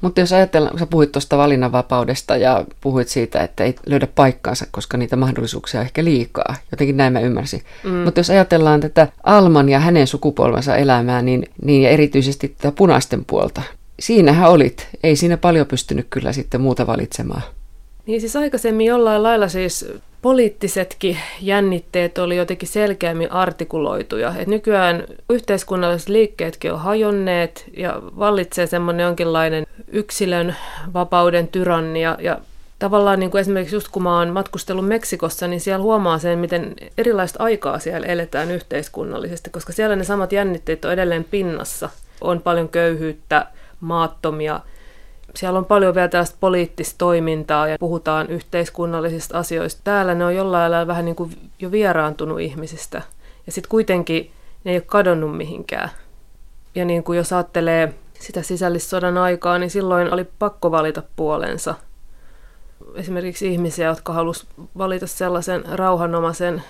Mutta 0.00 0.20
jos 0.20 0.32
ajatellaan, 0.32 0.78
sä 0.78 0.86
puhuit 0.86 1.12
tuosta 1.12 1.38
valinnanvapaudesta 1.38 2.36
ja 2.36 2.64
puhuit 2.80 3.08
siitä, 3.08 3.40
että 3.40 3.64
ei 3.64 3.74
löydä 3.86 4.06
paikkaansa, 4.06 4.66
koska 4.70 4.96
niitä 4.96 5.16
mahdollisuuksia 5.16 5.80
on 5.80 5.86
ehkä 5.86 6.04
liikaa. 6.04 6.54
Jotenkin 6.70 6.96
näin 6.96 7.12
mä 7.12 7.20
ymmärsin. 7.20 7.62
Mm. 7.84 7.90
Mutta 7.90 8.20
jos 8.20 8.30
ajatellaan 8.30 8.80
tätä 8.80 9.08
Alman 9.22 9.68
ja 9.68 9.80
hänen 9.80 10.06
sukupolvensa 10.06 10.76
elämää, 10.76 11.22
niin, 11.22 11.46
niin 11.64 11.82
ja 11.82 11.90
erityisesti 11.90 12.48
tätä 12.48 12.72
punaisten 12.72 13.24
puolta, 13.24 13.62
siinähän 14.00 14.50
olit. 14.50 14.88
Ei 15.02 15.16
siinä 15.16 15.36
paljon 15.36 15.66
pystynyt 15.66 16.06
kyllä 16.10 16.32
sitten 16.32 16.60
muuta 16.60 16.86
valitsemaan. 16.86 17.42
Niin 18.08 18.20
siis 18.20 18.36
aikaisemmin 18.36 18.86
jollain 18.86 19.22
lailla 19.22 19.48
siis 19.48 19.86
poliittisetkin 20.22 21.18
jännitteet 21.40 22.18
oli 22.18 22.36
jotenkin 22.36 22.68
selkeämmin 22.68 23.32
artikuloituja. 23.32 24.34
Et 24.38 24.48
nykyään 24.48 25.04
yhteiskunnalliset 25.30 26.08
liikkeetkin 26.08 26.72
on 26.72 26.78
hajonneet 26.78 27.64
ja 27.76 28.02
vallitsee 28.18 28.66
semmoinen 28.66 29.04
jonkinlainen 29.04 29.66
yksilön 29.88 30.56
vapauden 30.94 31.48
tyrannia 31.48 32.16
ja 32.20 32.38
tavallaan 32.78 33.20
niin 33.20 33.30
kuin 33.30 33.40
esimerkiksi 33.40 33.76
just 33.76 33.88
kun 33.88 34.02
mä 34.02 34.18
oon 34.18 34.28
matkustellut 34.28 34.88
Meksikossa, 34.88 35.48
niin 35.48 35.60
siellä 35.60 35.82
huomaa 35.82 36.18
sen, 36.18 36.38
miten 36.38 36.74
erilaista 36.98 37.44
aikaa 37.44 37.78
siellä 37.78 38.06
eletään 38.06 38.50
yhteiskunnallisesti, 38.50 39.50
koska 39.50 39.72
siellä 39.72 39.96
ne 39.96 40.04
samat 40.04 40.32
jännitteet 40.32 40.84
on 40.84 40.92
edelleen 40.92 41.24
pinnassa. 41.24 41.88
On 42.20 42.40
paljon 42.40 42.68
köyhyyttä, 42.68 43.46
maattomia, 43.80 44.60
siellä 45.38 45.58
on 45.58 45.64
paljon 45.64 45.94
vielä 45.94 46.08
tällaista 46.08 46.36
poliittista 46.40 46.94
toimintaa 46.98 47.68
ja 47.68 47.76
puhutaan 47.80 48.26
yhteiskunnallisista 48.26 49.38
asioista. 49.38 49.80
Täällä 49.84 50.14
ne 50.14 50.24
on 50.24 50.36
jollain 50.36 50.72
lailla 50.72 50.86
vähän 50.86 51.04
niin 51.04 51.16
kuin 51.16 51.50
jo 51.58 51.70
vieraantunut 51.70 52.40
ihmisistä. 52.40 53.02
Ja 53.46 53.52
sitten 53.52 53.68
kuitenkin 53.68 54.30
ne 54.64 54.70
ei 54.70 54.76
ole 54.76 54.84
kadonnut 54.86 55.36
mihinkään. 55.36 55.90
Ja 56.74 56.84
niin 56.84 57.04
kuin 57.04 57.16
jos 57.16 57.32
ajattelee 57.32 57.94
sitä 58.20 58.42
sisällissodan 58.42 59.18
aikaa, 59.18 59.58
niin 59.58 59.70
silloin 59.70 60.12
oli 60.12 60.24
pakko 60.38 60.70
valita 60.70 61.02
puolensa. 61.16 61.74
Esimerkiksi 62.94 63.52
ihmisiä, 63.52 63.86
jotka 63.86 64.12
halusivat 64.12 64.52
valita 64.78 65.06
sellaisen 65.06 65.64
rauhanomaisen 65.66 66.62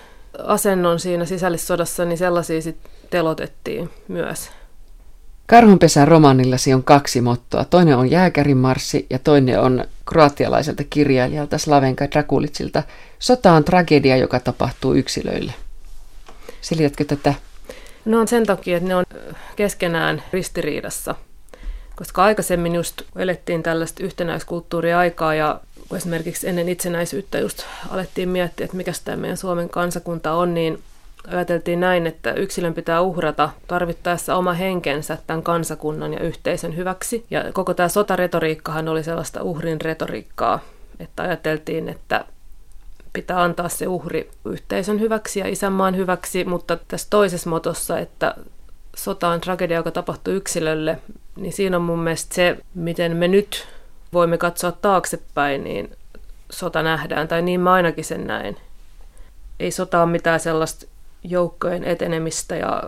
asennon 0.45 0.99
siinä 0.99 1.25
sisällissodassa, 1.25 2.05
niin 2.05 2.17
sellaisia 2.17 2.61
sitten 2.61 2.91
telotettiin 3.09 3.89
myös. 4.07 4.51
Karhunpesän 5.49 6.07
romaanillasi 6.07 6.73
on 6.73 6.83
kaksi 6.83 7.21
mottoa. 7.21 7.65
Toinen 7.65 7.97
on 7.97 8.11
Jääkärin 8.11 8.57
marssi 8.57 9.05
ja 9.09 9.19
toinen 9.19 9.59
on 9.59 9.85
kroatialaiselta 10.05 10.83
kirjailijalta 10.89 11.57
Slavenka 11.57 12.05
Drakulitsilta. 12.11 12.83
Sota 13.19 13.51
on 13.51 13.63
tragedia, 13.63 14.17
joka 14.17 14.39
tapahtuu 14.39 14.93
yksilöille. 14.93 15.53
Selitätkö 16.61 17.05
tätä? 17.05 17.33
No 18.05 18.19
on 18.19 18.27
sen 18.27 18.45
takia, 18.45 18.77
että 18.77 18.89
ne 18.89 18.95
on 18.95 19.05
keskenään 19.55 20.23
ristiriidassa. 20.33 21.15
Koska 21.95 22.23
aikaisemmin 22.23 22.75
just 22.75 23.01
elettiin 23.15 23.63
tällaista 23.63 24.03
yhtenäiskulttuuriaikaa 24.03 25.35
ja 25.35 25.59
esimerkiksi 25.95 26.49
ennen 26.49 26.69
itsenäisyyttä 26.69 27.39
just 27.39 27.63
alettiin 27.89 28.29
miettiä, 28.29 28.63
että 28.63 28.77
mikä 28.77 28.91
tämä 29.05 29.17
meidän 29.17 29.37
Suomen 29.37 29.69
kansakunta 29.69 30.33
on, 30.33 30.53
niin 30.53 30.79
ajateltiin 31.27 31.79
näin, 31.79 32.07
että 32.07 32.33
yksilön 32.33 32.73
pitää 32.73 33.01
uhrata 33.01 33.49
tarvittaessa 33.67 34.35
oma 34.35 34.53
henkensä 34.53 35.17
tämän 35.27 35.43
kansakunnan 35.43 36.13
ja 36.13 36.19
yhteisön 36.19 36.75
hyväksi. 36.75 37.25
Ja 37.31 37.43
koko 37.53 37.73
tämä 37.73 37.89
sotaretoriikkahan 37.89 38.87
oli 38.87 39.03
sellaista 39.03 39.43
uhrin 39.43 39.81
retoriikkaa, 39.81 40.59
että 40.99 41.23
ajateltiin, 41.23 41.89
että 41.89 42.25
pitää 43.13 43.43
antaa 43.43 43.69
se 43.69 43.87
uhri 43.87 44.29
yhteisön 44.45 44.99
hyväksi 44.99 45.39
ja 45.39 45.47
isänmaan 45.47 45.95
hyväksi, 45.95 46.43
mutta 46.43 46.77
tässä 46.87 47.07
toisessa 47.09 47.49
motossa, 47.49 47.99
että 47.99 48.35
sota 48.95 49.27
on 49.27 49.41
tragedia, 49.41 49.77
joka 49.77 49.91
tapahtuu 49.91 50.33
yksilölle, 50.33 50.99
niin 51.35 51.53
siinä 51.53 51.77
on 51.77 51.83
mun 51.83 51.99
mielestä 51.99 52.35
se, 52.35 52.57
miten 52.75 53.17
me 53.17 53.27
nyt 53.27 53.67
voimme 54.13 54.37
katsoa 54.37 54.71
taaksepäin, 54.71 55.63
niin 55.63 55.91
sota 56.51 56.83
nähdään, 56.83 57.27
tai 57.27 57.41
niin 57.41 57.59
mä 57.59 57.73
ainakin 57.73 58.05
sen 58.05 58.27
näen. 58.27 58.57
Ei 59.59 59.71
sota 59.71 60.01
ole 60.01 60.11
mitään 60.11 60.39
sellaista 60.39 60.85
joukkojen 61.23 61.83
etenemistä 61.83 62.55
ja 62.55 62.83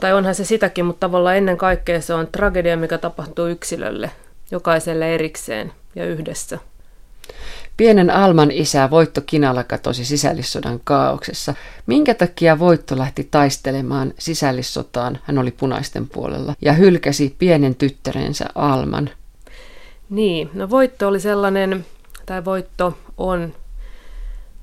tai 0.00 0.12
onhan 0.12 0.34
se 0.34 0.44
sitäkin, 0.44 0.84
mutta 0.84 1.00
tavallaan 1.00 1.36
ennen 1.36 1.56
kaikkea 1.56 2.00
se 2.00 2.14
on 2.14 2.26
tragedia, 2.26 2.76
mikä 2.76 2.98
tapahtuu 2.98 3.46
yksilölle, 3.46 4.10
jokaiselle 4.50 5.14
erikseen 5.14 5.72
ja 5.94 6.04
yhdessä. 6.04 6.58
Pienen 7.76 8.10
Alman 8.10 8.50
isä 8.50 8.90
Voitto 8.90 9.20
Kinala 9.26 9.64
katosi 9.64 10.04
sisällissodan 10.04 10.80
kaauksessa. 10.84 11.54
Minkä 11.86 12.14
takia 12.14 12.58
Voitto 12.58 12.98
lähti 12.98 13.28
taistelemaan 13.30 14.12
sisällissotaan, 14.18 15.18
hän 15.22 15.38
oli 15.38 15.50
punaisten 15.50 16.08
puolella, 16.08 16.54
ja 16.62 16.72
hylkäsi 16.72 17.34
pienen 17.38 17.74
tyttärensä 17.74 18.46
Alman? 18.54 19.10
Niin, 20.10 20.50
no 20.54 20.70
Voitto 20.70 21.08
oli 21.08 21.20
sellainen, 21.20 21.86
tai 22.26 22.44
Voitto 22.44 22.98
on 23.16 23.54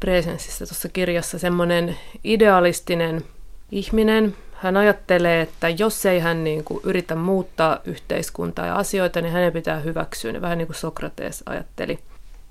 Presensissä 0.03 0.65
tuossa 0.65 0.89
kirjassa 0.89 1.39
semmoinen 1.39 1.98
idealistinen 2.24 3.24
ihminen. 3.72 4.36
Hän 4.53 4.77
ajattelee, 4.77 5.41
että 5.41 5.69
jos 5.69 6.05
ei 6.05 6.19
hän 6.19 6.43
niin 6.43 6.63
kuin 6.63 6.79
yritä 6.83 7.15
muuttaa 7.15 7.79
yhteiskuntaa 7.86 8.65
ja 8.65 8.75
asioita, 8.75 9.22
niin 9.22 9.33
hänen 9.33 9.53
pitää 9.53 9.79
hyväksyä 9.79 10.31
ne, 10.31 10.41
vähän 10.41 10.57
niin 10.57 10.67
kuin 10.67 10.75
Sokrates 10.75 11.43
ajatteli. 11.45 12.00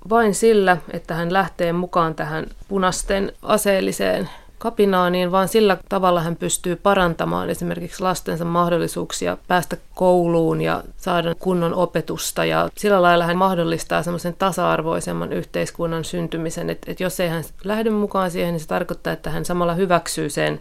Vain 0.09 0.35
sillä, 0.35 0.77
että 0.93 1.13
hän 1.13 1.33
lähtee 1.33 1.73
mukaan 1.73 2.15
tähän 2.15 2.45
punasten 2.67 3.31
aseelliseen 3.41 4.29
kapinaaniin, 4.63 5.31
vaan 5.31 5.47
sillä 5.47 5.77
tavalla 5.89 6.21
hän 6.21 6.35
pystyy 6.35 6.75
parantamaan 6.75 7.49
esimerkiksi 7.49 8.03
lastensa 8.03 8.45
mahdollisuuksia 8.45 9.37
päästä 9.47 9.77
kouluun 9.95 10.61
ja 10.61 10.83
saada 10.97 11.35
kunnon 11.35 11.73
opetusta. 11.73 12.45
Ja 12.45 12.69
sillä 12.77 13.01
lailla 13.01 13.25
hän 13.25 13.37
mahdollistaa 13.37 14.03
semmoisen 14.03 14.35
tasa-arvoisemman 14.39 15.33
yhteiskunnan 15.33 16.03
syntymisen, 16.03 16.69
että, 16.69 16.91
että 16.91 17.03
jos 17.03 17.19
ei 17.19 17.29
hän 17.29 17.43
lähde 17.63 17.89
mukaan 17.89 18.31
siihen, 18.31 18.53
niin 18.53 18.59
se 18.59 18.67
tarkoittaa, 18.67 19.13
että 19.13 19.29
hän 19.29 19.45
samalla 19.45 19.73
hyväksyy 19.73 20.29
sen 20.29 20.59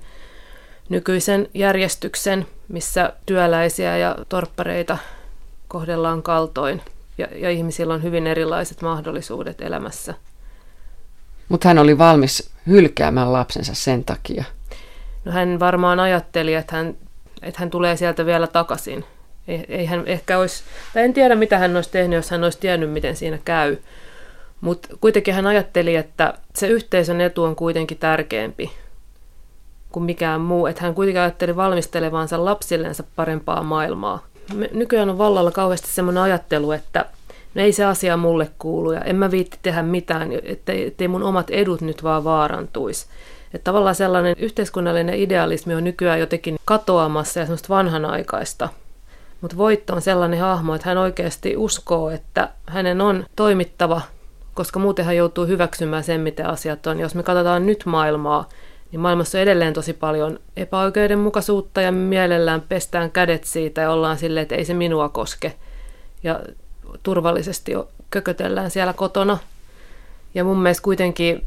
nykyisen 0.88 1.48
järjestyksen, 1.54 2.46
missä 2.68 3.12
työläisiä 3.26 3.96
ja 3.96 4.16
torppareita 4.28 4.98
kohdellaan 5.68 6.22
kaltoin 6.22 6.82
ja, 7.18 7.28
ja 7.34 7.50
ihmisillä 7.50 7.94
on 7.94 8.02
hyvin 8.02 8.26
erilaiset 8.26 8.82
mahdollisuudet 8.82 9.60
elämässä. 9.60 10.14
Mutta 11.52 11.68
hän 11.68 11.78
oli 11.78 11.98
valmis 11.98 12.50
hylkäämään 12.66 13.32
lapsensa 13.32 13.74
sen 13.74 14.04
takia. 14.04 14.44
No 15.24 15.32
hän 15.32 15.60
varmaan 15.60 16.00
ajatteli, 16.00 16.54
että 16.54 16.76
hän, 16.76 16.94
että 17.42 17.60
hän 17.60 17.70
tulee 17.70 17.96
sieltä 17.96 18.26
vielä 18.26 18.46
takaisin. 18.46 19.04
Ei, 19.48 19.64
ei 19.68 19.86
hän 19.86 20.02
ehkä 20.06 20.38
olisi, 20.38 20.62
tai 20.94 21.02
en 21.02 21.12
tiedä 21.12 21.34
mitä 21.34 21.58
hän 21.58 21.76
olisi 21.76 21.90
tehnyt, 21.90 22.16
jos 22.16 22.30
hän 22.30 22.44
olisi 22.44 22.58
tiennyt, 22.58 22.90
miten 22.90 23.16
siinä 23.16 23.38
käy. 23.44 23.76
Mutta 24.60 24.88
kuitenkin 25.00 25.34
hän 25.34 25.46
ajatteli, 25.46 25.96
että 25.96 26.34
se 26.54 26.68
yhteisön 26.68 27.20
etu 27.20 27.44
on 27.44 27.56
kuitenkin 27.56 27.98
tärkeämpi 27.98 28.72
kuin 29.90 30.04
mikään 30.04 30.40
muu. 30.40 30.66
Että 30.66 30.82
hän 30.82 30.94
kuitenkin 30.94 31.20
ajatteli 31.20 31.56
valmistelevansa 31.56 32.44
lapsillensa 32.44 33.04
parempaa 33.16 33.62
maailmaa. 33.62 34.26
Me, 34.54 34.70
nykyään 34.72 35.10
on 35.10 35.18
vallalla 35.18 35.50
kauheasti 35.50 35.88
semmoinen 35.90 36.22
ajattelu, 36.22 36.72
että 36.72 37.06
no 37.54 37.62
ei 37.62 37.72
se 37.72 37.84
asia 37.84 38.16
mulle 38.16 38.50
kuulu 38.58 38.92
ja 38.92 39.00
en 39.00 39.16
mä 39.16 39.30
viitti 39.30 39.58
tehdä 39.62 39.82
mitään, 39.82 40.28
ettei, 40.42 40.86
ettei 40.86 41.08
mun 41.08 41.22
omat 41.22 41.50
edut 41.50 41.80
nyt 41.80 42.02
vaan 42.02 42.24
vaarantuisi. 42.24 43.06
Että 43.54 43.64
tavallaan 43.64 43.94
sellainen 43.94 44.36
yhteiskunnallinen 44.38 45.14
idealismi 45.14 45.74
on 45.74 45.84
nykyään 45.84 46.20
jotenkin 46.20 46.56
katoamassa 46.64 47.40
ja 47.40 47.46
semmoista 47.46 47.68
vanhanaikaista. 47.68 48.68
Mutta 49.40 49.56
Voitto 49.56 49.94
on 49.94 50.02
sellainen 50.02 50.40
hahmo, 50.40 50.74
että 50.74 50.88
hän 50.88 50.98
oikeasti 50.98 51.56
uskoo, 51.56 52.10
että 52.10 52.48
hänen 52.66 53.00
on 53.00 53.24
toimittava, 53.36 54.00
koska 54.54 54.78
muuten 54.78 55.04
hän 55.04 55.16
joutuu 55.16 55.46
hyväksymään 55.46 56.04
sen, 56.04 56.20
miten 56.20 56.46
asiat 56.46 56.86
on. 56.86 57.00
Jos 57.00 57.14
me 57.14 57.22
katsotaan 57.22 57.66
nyt 57.66 57.82
maailmaa, 57.86 58.48
niin 58.92 59.00
maailmassa 59.00 59.38
on 59.38 59.42
edelleen 59.42 59.74
tosi 59.74 59.92
paljon 59.92 60.40
epäoikeudenmukaisuutta 60.56 61.80
ja 61.80 61.92
mielellään 61.92 62.62
pestään 62.68 63.10
kädet 63.10 63.44
siitä 63.44 63.80
ja 63.80 63.90
ollaan 63.90 64.18
silleen, 64.18 64.42
että 64.42 64.54
ei 64.54 64.64
se 64.64 64.74
minua 64.74 65.08
koske. 65.08 65.54
Ja 66.22 66.40
turvallisesti 67.02 67.72
kökötellään 68.10 68.70
siellä 68.70 68.92
kotona. 68.92 69.38
Ja 70.34 70.44
mun 70.44 70.62
mielestä 70.62 70.82
kuitenkin 70.82 71.44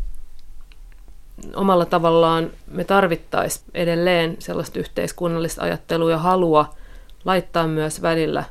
omalla 1.55 1.85
tavallaan 1.85 2.49
me 2.67 2.83
tarvittaisiin 2.83 3.65
edelleen 3.73 4.35
sellaista 4.39 4.79
yhteiskunnallista 4.79 5.63
ajattelua 5.63 6.11
ja 6.11 6.17
halua 6.17 6.73
laittaa 7.25 7.67
myös 7.67 8.01
välillä 8.01 8.43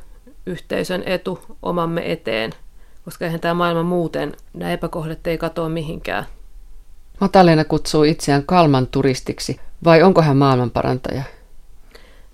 yhteisön 0.47 1.03
etu 1.07 1.39
omamme 1.63 2.13
eteen, 2.13 2.53
koska 3.05 3.25
eihän 3.25 3.41
tämä 3.41 3.55
maailma 3.55 3.83
muuten, 3.83 4.37
nämä 4.53 4.73
epäkohdat 4.73 5.27
ei 5.27 5.39
katoa 5.39 5.69
mihinkään. 5.69 6.27
Matalena 7.21 7.65
kutsuu 7.65 8.05
itseään 8.05 8.47
Kalman 8.47 8.87
turistiksi, 8.87 9.61
vai 9.85 10.03
onko 10.03 10.23
hän 10.23 10.37
maailmanparantaja? 10.37 11.23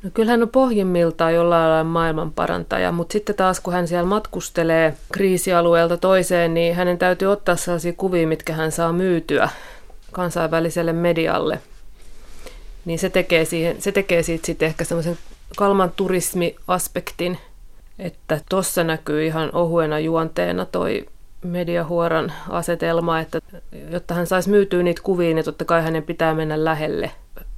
No 0.03 0.11
kyllä 0.15 0.31
hän 0.31 0.43
on 0.43 0.49
pohjimmiltaan 0.49 1.35
jollain 1.35 1.71
lailla 1.71 1.85
maailmanparantaja, 1.85 2.93
mutta 2.93 3.13
sitten 3.13 3.37
taas 3.37 3.61
kun 3.61 3.73
hän 3.73 3.89
siellä 3.89 4.09
matkustelee 4.09 4.95
kriisialueelta 5.13 5.97
toiseen, 5.97 6.55
niin 6.55 6.75
hänen 6.75 6.99
täytyy 6.99 7.29
ottaa 7.29 7.57
sellaisia 7.57 7.93
kuvia, 7.93 8.27
mitkä 8.27 8.53
hän 8.53 8.73
saa 8.73 8.93
myytyä 8.93 9.49
kansainväliselle 10.13 10.93
medialle. 10.93 11.61
Niin 12.85 12.99
se 12.99 13.11
tekee, 13.11 13.45
siihen, 13.45 13.83
se 13.83 13.93
tekee 13.93 14.23
siitä 14.23 14.47
sitten 14.47 14.67
ehkä 14.67 14.85
semmoisen 14.85 15.19
kalman 15.57 15.93
turismiaspektin, 15.97 17.39
että 17.99 18.41
tuossa 18.49 18.85
näkyy 18.85 19.27
ihan 19.27 19.55
ohuena 19.55 19.99
juonteena 19.99 20.65
toi 20.65 21.07
mediahuoran 21.45 22.33
asetelma, 22.49 23.21
että 23.21 23.41
jotta 23.91 24.15
hän 24.15 24.27
saisi 24.27 24.51
myytyä 24.51 24.83
niitä 24.83 25.03
kuvia, 25.03 25.35
niin 25.35 25.45
totta 25.45 25.65
kai 25.65 25.83
hänen 25.83 26.03
pitää 26.03 26.35
mennä 26.35 26.65
lähelle. 26.65 27.11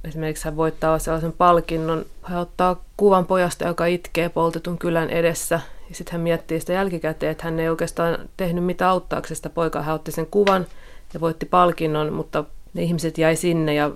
Esimerkiksi 0.03 0.45
hän 0.45 0.57
voittaa 0.57 0.99
sellaisen 0.99 1.33
palkinnon, 1.33 2.05
hän 2.23 2.39
ottaa 2.39 2.83
kuvan 2.97 3.25
pojasta, 3.25 3.67
joka 3.67 3.85
itkee 3.85 4.29
poltetun 4.29 4.77
kylän 4.77 5.09
edessä, 5.09 5.59
ja 5.89 5.95
sitten 5.95 6.11
hän 6.11 6.21
miettii 6.21 6.59
sitä 6.59 6.73
jälkikäteen, 6.73 7.31
että 7.31 7.43
hän 7.43 7.59
ei 7.59 7.69
oikeastaan 7.69 8.17
tehnyt 8.37 8.63
mitään 8.63 8.91
auttaakseen 8.91 9.35
sitä 9.35 9.49
poikaa. 9.49 9.81
Hän 9.81 9.95
otti 9.95 10.11
sen 10.11 10.25
kuvan 10.25 10.65
ja 11.13 11.19
voitti 11.19 11.45
palkinnon, 11.45 12.13
mutta 12.13 12.43
ne 12.73 12.83
ihmiset 12.83 13.17
jäi 13.17 13.35
sinne 13.35 13.73
ja 13.73 13.91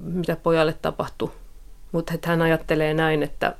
mitä 0.00 0.36
pojalle 0.36 0.74
tapahtui. 0.82 1.30
Mutta 1.92 2.12
hän 2.24 2.42
ajattelee 2.42 2.94
näin, 2.94 3.22
että 3.22 3.54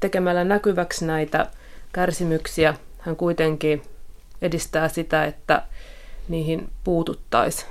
tekemällä 0.00 0.44
näkyväksi 0.44 1.06
näitä 1.06 1.46
kärsimyksiä 1.92 2.74
hän 2.98 3.16
kuitenkin 3.16 3.82
edistää 4.42 4.88
sitä, 4.88 5.24
että 5.24 5.62
niihin 6.28 6.68
puututtaisiin. 6.84 7.68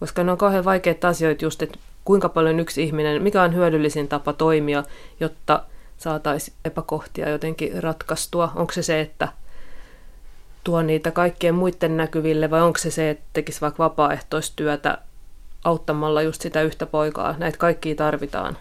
Koska 0.00 0.24
ne 0.24 0.32
on 0.32 0.38
kauhean 0.38 0.64
vaikeita 0.64 1.08
asioita 1.08 1.44
just, 1.44 1.62
että 1.62 1.78
kuinka 2.08 2.28
paljon 2.28 2.60
yksi 2.60 2.82
ihminen, 2.82 3.22
mikä 3.22 3.42
on 3.42 3.54
hyödyllisin 3.54 4.08
tapa 4.08 4.32
toimia, 4.32 4.84
jotta 5.20 5.62
saataisiin 5.98 6.56
epäkohtia 6.64 7.28
jotenkin 7.28 7.82
ratkaistua. 7.82 8.52
Onko 8.56 8.72
se 8.72 8.82
se, 8.82 9.00
että 9.00 9.28
tuo 10.64 10.82
niitä 10.82 11.10
kaikkien 11.10 11.54
muiden 11.54 11.96
näkyville 11.96 12.50
vai 12.50 12.62
onko 12.62 12.78
se 12.78 12.90
se, 12.90 13.10
että 13.10 13.24
tekisi 13.32 13.60
vaikka 13.60 13.84
vapaaehtoistyötä 13.84 14.98
auttamalla 15.64 16.22
just 16.22 16.42
sitä 16.42 16.62
yhtä 16.62 16.86
poikaa. 16.86 17.34
Näitä 17.38 17.58
kaikkia 17.58 17.94
tarvitaan. 17.94 18.56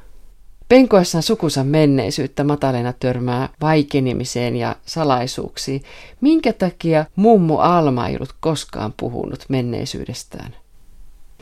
Penkoessaan 0.69 1.23
sukusa 1.23 1.63
menneisyyttä 1.63 2.43
Matalena 2.43 2.93
törmää 2.93 3.49
vaikenemiseen 3.61 4.55
ja 4.55 4.75
salaisuuksiin. 4.85 5.83
Minkä 6.21 6.53
takia 6.53 7.05
mummu 7.15 7.57
Alma 7.57 8.07
ei 8.07 8.15
ollut 8.15 8.35
koskaan 8.39 8.93
puhunut 8.97 9.45
menneisyydestään? 9.49 10.55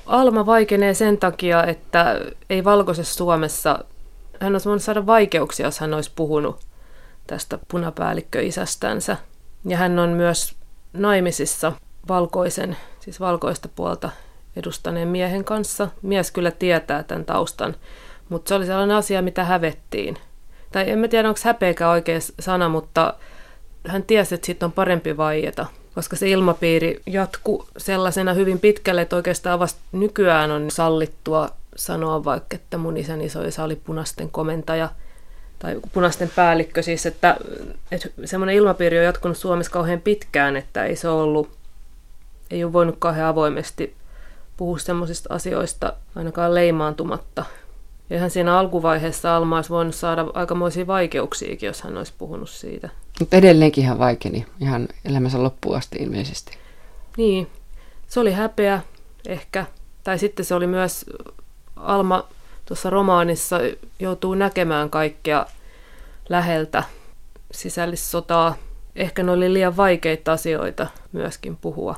Alma 0.06 0.46
vaikenee 0.46 0.94
sen 0.94 1.18
takia, 1.18 1.64
että 1.64 2.20
ei 2.50 2.64
valkoisessa 2.64 3.16
Suomessa, 3.16 3.80
hän 4.40 4.54
olisi 4.54 4.66
voinut 4.66 4.84
saada 4.84 5.06
vaikeuksia, 5.06 5.66
jos 5.66 5.80
hän 5.80 5.94
olisi 5.94 6.12
puhunut 6.16 6.60
tästä 7.28 7.60
punapäällikköisästänsä. 7.68 9.18
Ja 9.66 9.78
hän 9.78 10.00
on 10.00 10.10
myös 10.10 10.56
naimisissa 10.94 11.72
valkoisen, 12.08 12.78
siis 13.00 13.20
valkoista 13.20 13.70
puolta 13.76 14.10
edustaneen 14.56 15.08
miehen 15.08 15.44
kanssa. 15.44 15.88
Mies 16.02 16.32
kyllä 16.32 16.52
tietää 16.52 17.04
tämän 17.04 17.26
taustan, 17.26 17.76
mutta 18.30 18.50
se 18.50 18.56
oli 18.56 18.66
sellainen 18.66 18.98
asia, 18.98 19.22
mitä 19.22 19.44
hävettiin. 19.44 20.18
Tai 20.72 20.90
en 20.90 21.00
mä 21.00 21.08
tiedä, 21.08 21.30
onko 21.30 21.40
häpeäkään 21.44 21.92
oikea 21.92 22.20
sana, 22.40 22.70
mutta 22.70 23.14
hän 23.88 24.04
tiesi, 24.04 24.36
että 24.36 24.46
siitä 24.46 24.66
on 24.66 24.72
parempi 24.72 25.18
vaieta, 25.18 25.66
koska 25.96 26.16
se 26.16 26.30
ilmapiiri 26.30 27.02
jatkuu 27.06 27.68
sellaisena 27.78 28.34
hyvin 28.34 28.60
pitkälle, 28.60 29.02
että 29.02 29.16
oikeastaan 29.16 29.60
vasta 29.60 29.80
nykyään 29.92 30.52
on 30.52 30.72
sallittua 30.72 31.50
sanoa 31.76 32.24
vaikka, 32.24 32.56
että 32.56 32.78
mun 32.78 32.98
isän 32.98 33.22
isoisa 33.22 33.64
oli 33.64 33.76
punaisten 33.76 34.32
komentaja 34.32 34.90
tai 35.60 35.80
punaisten 35.94 36.32
päällikkö, 36.36 36.82
siis 36.82 37.06
että, 37.06 37.38
että 37.92 38.10
semmoinen 38.26 38.56
ilmapiiri 38.56 39.00
on 39.00 39.06
jatkunut 39.06 39.38
Suomessa 39.38 39.72
kauhean 39.72 40.02
pitkään, 40.02 40.56
että 40.56 40.86
ei 40.86 40.96
se 40.96 41.10
ollut, 41.10 41.50
ei 42.52 42.64
ole 42.64 42.74
voinut 42.74 42.96
kauhean 43.00 43.28
avoimesti 43.28 43.96
puhua 44.58 44.78
semmoisista 44.78 45.34
asioista 45.34 45.94
ainakaan 46.16 46.56
leimaantumatta. 46.56 47.46
Ja 48.10 48.18
ihan 48.18 48.30
siinä 48.30 48.60
alkuvaiheessa 48.60 49.36
Alma 49.36 49.56
olisi 49.56 49.70
voinut 49.70 49.96
saada 49.96 50.26
aikamoisia 50.34 50.88
vaikeuksiakin, 50.88 51.68
jos 51.68 51.82
hän 51.82 51.98
olisi 51.98 52.14
puhunut 52.18 52.50
siitä. 52.50 52.90
Mutta 53.20 53.38
edelleenkin 53.38 53.86
hän 53.86 54.00
vaikeni 54.00 54.46
ihan 54.60 54.88
elämänsä 55.06 55.44
loppuun 55.44 55.78
asti 55.78 55.98
ilmeisesti. 55.98 56.58
Niin, 57.18 57.48
se 58.08 58.20
oli 58.20 58.32
häpeä 58.32 58.82
ehkä. 59.28 59.66
Tai 60.04 60.20
sitten 60.20 60.46
se 60.46 60.56
oli 60.56 60.68
myös, 60.68 61.06
Alma 61.76 62.28
tuossa 62.66 62.90
romaanissa 62.90 63.60
joutuu 64.00 64.36
näkemään 64.36 64.90
kaikkea 64.90 65.46
läheltä 66.30 66.84
sisällissotaa. 67.52 68.56
Ehkä 68.96 69.24
ne 69.24 69.32
oli 69.32 69.54
liian 69.54 69.78
vaikeita 69.78 70.32
asioita 70.32 70.88
myöskin 71.12 71.56
puhua. 71.56 71.96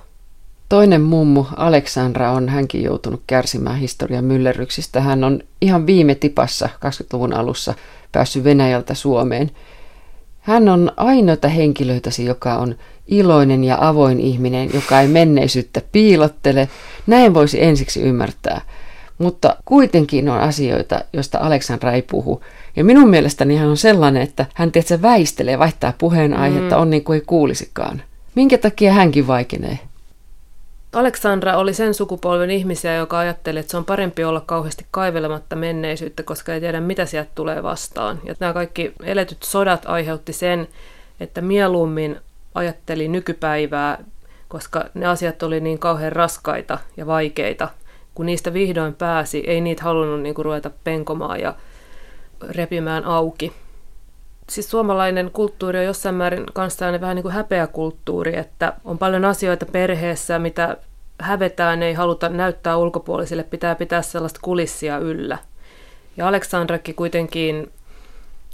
Toinen 0.69 1.01
mummu, 1.01 1.45
Aleksandra, 1.55 2.31
on 2.31 2.49
hänkin 2.49 2.83
joutunut 2.83 3.21
kärsimään 3.27 3.77
historian 3.77 4.25
myllerryksistä. 4.25 5.01
Hän 5.01 5.23
on 5.23 5.39
ihan 5.61 5.85
viime 5.87 6.15
tipassa 6.15 6.69
20-luvun 6.75 7.33
alussa 7.33 7.73
päässyt 8.11 8.43
Venäjältä 8.43 8.93
Suomeen. 8.93 9.51
Hän 10.47 10.69
on 10.69 10.91
ainoita 10.97 11.47
henkilöitäsi, 11.47 12.25
joka 12.25 12.53
on 12.53 12.75
iloinen 13.07 13.63
ja 13.63 13.77
avoin 13.81 14.19
ihminen, 14.19 14.69
joka 14.73 15.01
ei 15.01 15.07
menneisyyttä 15.07 15.81
piilottele. 15.91 16.69
Näin 17.07 17.33
voisi 17.33 17.63
ensiksi 17.63 18.01
ymmärtää. 18.01 18.61
Mutta 19.17 19.55
kuitenkin 19.65 20.29
on 20.29 20.39
asioita, 20.39 20.99
joista 21.13 21.37
Aleksandra 21.37 21.91
ei 21.91 22.01
puhu. 22.01 22.41
Ja 22.75 22.83
minun 22.83 23.09
mielestäni 23.09 23.55
hän 23.55 23.69
on 23.69 23.77
sellainen, 23.77 24.21
että 24.21 24.45
hän 24.53 24.71
tietysti 24.71 25.01
väistelee, 25.01 25.59
vaihtaa 25.59 25.93
puheenaihetta, 25.97 26.75
mm. 26.75 26.81
on 26.81 26.89
niin 26.89 27.03
kuin 27.03 27.15
ei 27.15 27.23
kuulisikaan. 27.27 28.01
Minkä 28.35 28.57
takia 28.57 28.93
hänkin 28.93 29.27
vaikenee? 29.27 29.79
Aleksandra 30.97 31.57
oli 31.57 31.73
sen 31.73 31.93
sukupolven 31.93 32.51
ihmisiä, 32.51 32.95
joka 32.95 33.19
ajatteli, 33.19 33.59
että 33.59 33.71
se 33.71 33.77
on 33.77 33.85
parempi 33.85 34.23
olla 34.23 34.41
kauheasti 34.45 34.85
kaivelematta 34.91 35.55
menneisyyttä, 35.55 36.23
koska 36.23 36.53
ei 36.53 36.59
tiedä, 36.59 36.81
mitä 36.81 37.05
sieltä 37.05 37.29
tulee 37.35 37.63
vastaan. 37.63 38.19
Ja 38.23 38.35
nämä 38.39 38.53
kaikki 38.53 38.93
eletyt 39.03 39.43
sodat 39.43 39.85
aiheutti 39.85 40.33
sen, 40.33 40.67
että 41.19 41.41
mieluummin 41.41 42.19
ajatteli 42.55 43.07
nykypäivää, 43.07 44.03
koska 44.47 44.85
ne 44.93 45.05
asiat 45.05 45.43
oli 45.43 45.59
niin 45.59 45.79
kauhean 45.79 46.11
raskaita 46.11 46.77
ja 46.97 47.07
vaikeita. 47.07 47.69
Kun 48.15 48.25
niistä 48.25 48.53
vihdoin 48.53 48.93
pääsi, 48.93 49.43
ei 49.47 49.61
niitä 49.61 49.83
halunnut 49.83 50.21
niin 50.21 50.35
kuin 50.35 50.45
ruveta 50.45 50.71
penkomaan 50.83 51.39
ja 51.39 51.55
repimään 52.41 53.05
auki. 53.05 53.53
Siis 54.49 54.69
suomalainen 54.69 55.31
kulttuuri 55.31 55.79
on 55.79 55.85
jossain 55.85 56.15
määrin 56.15 56.45
kanssa 56.53 57.01
vähän 57.01 57.15
niin 57.15 57.23
kuin 57.23 57.33
häpeäkulttuuri, 57.33 58.37
että 58.37 58.73
on 58.85 58.97
paljon 58.97 59.25
asioita 59.25 59.65
perheessä, 59.65 60.39
mitä 60.39 60.77
hävetään, 61.21 61.83
ei 61.83 61.93
haluta 61.93 62.29
näyttää 62.29 62.77
ulkopuolisille, 62.77 63.43
pitää 63.43 63.75
pitää 63.75 64.01
sellaista 64.01 64.39
kulissia 64.43 64.97
yllä. 64.97 65.37
Ja 66.17 66.27
Aleksandrakin 66.27 66.95
kuitenkin, 66.95 67.71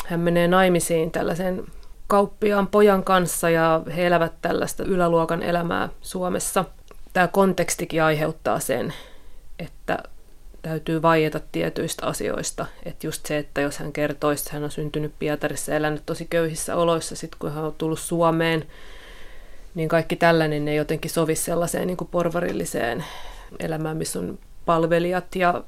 hän 0.06 0.20
menee 0.20 0.48
naimisiin 0.48 1.12
tällaisen 1.12 1.64
kauppiaan 2.08 2.68
pojan 2.68 3.04
kanssa 3.04 3.50
ja 3.50 3.82
he 3.96 4.08
elävät 4.08 4.34
tällaista 4.42 4.84
yläluokan 4.84 5.44
elämää 5.44 5.90
Suomessa. 6.02 6.66
Tämä 7.14 7.28
kontekstikin 7.28 8.04
aiheuttaa 8.04 8.60
sen, 8.60 8.94
että 9.60 9.98
täytyy 10.62 11.02
vaieta 11.02 11.40
tietyistä 11.52 12.06
asioista. 12.06 12.66
Että 12.86 13.08
just 13.08 13.26
se, 13.26 13.38
että 13.38 13.62
jos 13.62 13.78
hän 13.78 13.94
kertoisi, 13.94 14.42
että 14.42 14.54
hän 14.54 14.64
on 14.64 14.72
syntynyt 14.72 15.14
Pietarissa, 15.20 15.76
elänyt 15.76 16.04
tosi 16.06 16.28
köyhissä 16.30 16.76
oloissa, 16.76 17.16
sitten 17.16 17.40
kun 17.40 17.54
hän 17.54 17.64
on 17.64 17.76
tullut 17.78 18.00
Suomeen, 18.00 18.66
niin 19.76 19.90
kaikki 19.90 20.16
tällainen 20.16 20.68
ei 20.68 20.76
jotenkin 20.76 21.12
sovi 21.12 21.36
sellaiseen 21.36 21.88
niin 21.88 21.98
kuin 21.98 22.08
porvarilliseen 22.12 23.06
elämään, 23.60 23.98
missä 23.98 24.20
on 24.20 24.40
palvelijat 24.66 25.36
ja 25.36 25.64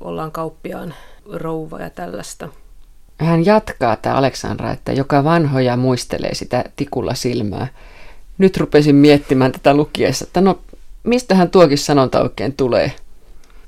ollaan 0.00 0.32
kauppiaan 0.32 0.94
rouva 1.32 1.80
ja 1.80 1.90
tällaista. 1.90 2.48
Hän 3.18 3.46
jatkaa, 3.46 3.96
tämä 3.96 4.14
Aleksandra, 4.14 4.70
että 4.70 4.92
joka 4.92 5.24
vanhoja 5.24 5.76
muistelee 5.76 6.34
sitä 6.34 6.64
tikulla 6.76 7.14
silmää. 7.14 7.66
Nyt 8.38 8.56
rupesin 8.56 8.96
miettimään 8.96 9.52
tätä 9.52 9.74
lukiessa, 9.74 10.24
että 10.24 10.40
no 10.40 10.58
mistähän 11.02 11.50
tuokin 11.50 11.78
sanonta 11.78 12.22
oikein 12.22 12.56
tulee? 12.56 12.92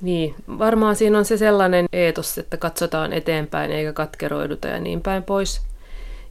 Niin, 0.01 0.35
varmaan 0.59 0.97
siinä 0.97 1.19
on 1.19 1.25
se 1.25 1.37
sellainen 1.37 1.87
eetos, 1.93 2.39
että 2.39 2.57
katsotaan 2.57 3.13
eteenpäin 3.13 3.73
eikä 3.73 3.93
katkeroiduta 3.93 4.69
ja 4.69 4.81
niin 4.81 5.01
päin 5.01 5.23
pois. 5.23 5.61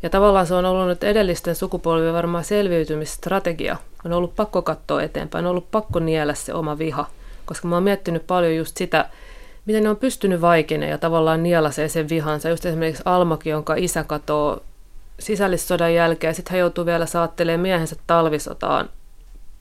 Ja 0.05 0.09
tavallaan 0.09 0.47
se 0.47 0.53
on 0.53 0.65
ollut 0.65 0.87
nyt 0.87 1.03
edellisten 1.03 1.55
sukupolvien 1.55 2.13
varmaan 2.13 2.43
selviytymisstrategia. 2.43 3.77
On 4.05 4.13
ollut 4.13 4.35
pakko 4.35 4.61
katsoa 4.61 5.01
eteenpäin, 5.01 5.45
on 5.45 5.51
ollut 5.51 5.71
pakko 5.71 5.99
niellä 5.99 6.33
se 6.33 6.53
oma 6.53 6.77
viha, 6.77 7.05
koska 7.45 7.67
mä 7.67 7.75
oon 7.75 7.83
miettinyt 7.83 8.27
paljon 8.27 8.55
just 8.55 8.77
sitä, 8.77 9.09
miten 9.65 9.83
ne 9.83 9.89
on 9.89 9.97
pystynyt 9.97 10.41
vaikeneen 10.41 10.91
ja 10.91 10.97
tavallaan 10.97 11.43
nielasee 11.43 11.89
sen 11.89 12.09
vihansa. 12.09 12.49
Just 12.49 12.65
esimerkiksi 12.65 13.03
Almakin, 13.05 13.51
jonka 13.51 13.75
isä 13.75 14.03
katoo 14.03 14.63
sisällissodan 15.19 15.93
jälkeen, 15.93 16.29
ja 16.29 16.33
sitten 16.33 16.51
hän 16.51 16.59
joutuu 16.59 16.85
vielä 16.85 17.05
saattelemaan 17.05 17.59
miehensä 17.59 17.95
talvisotaan 18.07 18.89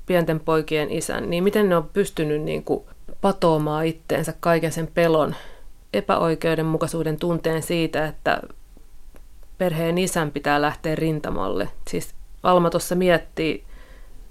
pienten 0.06 0.40
poikien 0.40 0.90
isän, 0.90 1.30
niin 1.30 1.44
miten 1.44 1.68
ne 1.68 1.76
on 1.76 1.90
pystynyt 1.92 2.42
niin 2.42 2.64
kuin 2.64 2.84
patoamaan 3.20 3.86
itteensä 3.86 4.34
kaiken 4.40 4.72
sen 4.72 4.88
pelon, 4.94 5.34
epäoikeudenmukaisuuden 5.92 7.16
tunteen 7.16 7.62
siitä, 7.62 8.06
että 8.06 8.40
perheen 9.58 9.98
isän 9.98 10.30
pitää 10.30 10.60
lähteä 10.60 10.94
rintamalle. 10.94 11.68
Siis 11.88 12.14
Alma 12.42 12.70
tuossa 12.70 12.94
miettii, 12.94 13.64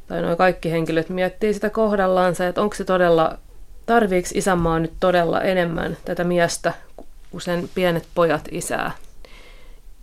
tai 0.08 0.22
noin 0.22 0.38
kaikki 0.38 0.72
henkilöt 0.72 1.10
miettii 1.10 1.54
sitä 1.54 1.70
kohdallaansa, 1.70 2.48
että 2.48 2.62
onko 2.62 2.76
se 2.76 2.84
todella, 2.84 3.38
tarviiko 3.86 4.30
isänmaa 4.34 4.80
nyt 4.80 4.94
todella 5.00 5.42
enemmän 5.42 5.98
tätä 6.06 6.24
miestä 6.24 6.74
kuin 7.32 7.42
sen 7.42 7.70
pienet 7.76 8.08
pojat 8.16 8.48
isää. 8.52 8.92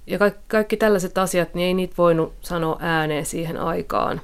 Ja 0.06 0.18
kaikki, 0.18 0.40
kaikki 0.48 0.76
tällaiset 0.76 1.18
asiat, 1.18 1.54
niin 1.54 1.66
ei 1.66 1.74
niitä 1.74 1.94
voinut 1.98 2.32
sanoa 2.40 2.76
ääneen 2.80 3.26
siihen 3.26 3.56
aikaan. 3.56 4.20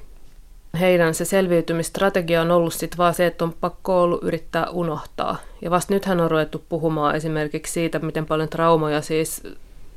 Heidän 0.81 1.15
se 1.15 1.25
selviytymistrategia 1.25 2.43
on 2.43 2.51
ollut 2.51 2.75
sitten 2.75 2.99
vaan 2.99 3.15
se, 3.15 3.27
että 3.27 3.45
on 3.45 3.53
pakko 3.61 4.03
ollut 4.03 4.23
yrittää 4.23 4.71
unohtaa. 4.71 5.37
Ja 5.63 5.71
vasta 5.71 5.95
nythän 5.95 6.21
on 6.21 6.31
ruvettu 6.31 6.65
puhumaan 6.69 7.17
esimerkiksi 7.17 7.73
siitä, 7.73 7.99
miten 7.99 8.27
paljon 8.27 8.49
traumoja 8.49 9.01
siis 9.01 9.43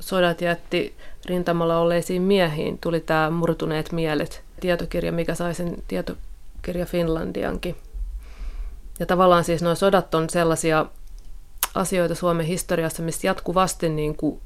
sodat 0.00 0.40
jätti 0.40 0.94
rintamalla 1.26 1.78
olleisiin 1.78 2.22
miehiin. 2.22 2.78
Tuli 2.78 3.00
tämä 3.00 3.30
Murtuneet 3.30 3.92
mielet 3.92 4.42
tietokirja, 4.60 5.12
mikä 5.12 5.34
sai 5.34 5.54
sen 5.54 5.76
tietokirja 5.88 6.86
Finlandiankin. 6.86 7.76
Ja 8.98 9.06
tavallaan 9.06 9.44
siis 9.44 9.62
nuo 9.62 9.74
sodat 9.74 10.14
on 10.14 10.30
sellaisia 10.30 10.86
asioita 11.74 12.14
Suomen 12.14 12.46
historiassa, 12.46 13.02
missä 13.02 13.26
jatkuvasti 13.26 13.88
niin 13.88 14.16
kuin 14.16 14.40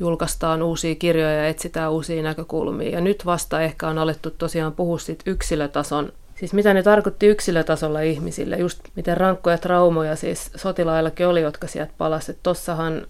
julkaistaan 0.00 0.62
uusia 0.62 0.94
kirjoja 0.94 1.32
ja 1.32 1.48
etsitään 1.48 1.92
uusia 1.92 2.22
näkökulmia. 2.22 2.90
Ja 2.90 3.00
nyt 3.00 3.26
vasta 3.26 3.60
ehkä 3.60 3.88
on 3.88 3.98
alettu 3.98 4.30
tosiaan 4.30 4.72
puhua 4.72 4.98
sit 4.98 5.22
yksilötason, 5.26 6.12
siis 6.34 6.52
mitä 6.52 6.74
ne 6.74 6.82
tarkoitti 6.82 7.26
yksilötasolla 7.26 8.00
ihmisille, 8.00 8.56
just 8.56 8.80
miten 8.94 9.16
rankkoja 9.16 9.58
traumoja 9.58 10.16
siis 10.16 10.50
sotilaillakin 10.56 11.26
oli, 11.26 11.40
jotka 11.40 11.66
sieltä 11.66 11.92
palasivat. 11.98 12.38
Tossahan 12.42 13.06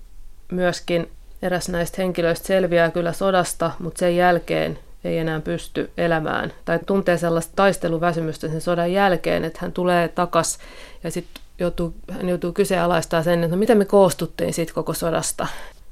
myöskin 0.52 1.10
eräs 1.42 1.68
näistä 1.68 2.02
henkilöistä 2.02 2.46
selviää 2.46 2.90
kyllä 2.90 3.12
sodasta, 3.12 3.70
mutta 3.78 3.98
sen 3.98 4.16
jälkeen 4.16 4.78
ei 5.04 5.18
enää 5.18 5.40
pysty 5.40 5.90
elämään 5.96 6.52
tai 6.64 6.78
tuntee 6.86 7.18
sellaista 7.18 7.52
taisteluväsymystä 7.56 8.48
sen 8.48 8.60
sodan 8.60 8.92
jälkeen, 8.92 9.44
että 9.44 9.58
hän 9.62 9.72
tulee 9.72 10.08
takas 10.08 10.58
ja 11.04 11.10
sitten 11.10 11.42
joutuu, 11.58 11.94
hän 12.10 12.28
joutuu 12.28 12.52
kyseenalaistamaan 12.52 13.24
sen, 13.24 13.44
että 13.44 13.56
no 13.56 13.60
mitä 13.60 13.74
me 13.74 13.84
koostuttiin 13.84 14.54
siitä 14.54 14.74
koko 14.74 14.94
sodasta. 14.94 15.46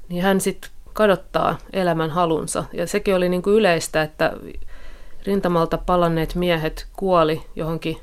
Niin 0.09 0.23
hän 0.23 0.41
sitten 0.41 0.71
kadottaa 0.93 1.57
elämän 1.73 2.09
halunsa. 2.09 2.63
Ja 2.73 2.87
sekin 2.87 3.15
oli 3.15 3.29
niin 3.29 3.41
kuin 3.41 3.55
yleistä, 3.55 4.01
että 4.01 4.33
rintamalta 5.25 5.77
palanneet 5.77 6.35
miehet 6.35 6.87
kuoli 6.93 7.41
johonkin 7.55 7.97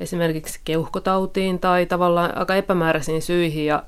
esimerkiksi 0.00 0.60
keuhkotautiin 0.64 1.58
tai 1.58 1.86
tavallaan 1.86 2.38
aika 2.38 2.54
epämääräisiin 2.54 3.22
syihin. 3.22 3.66
Ja 3.66 3.82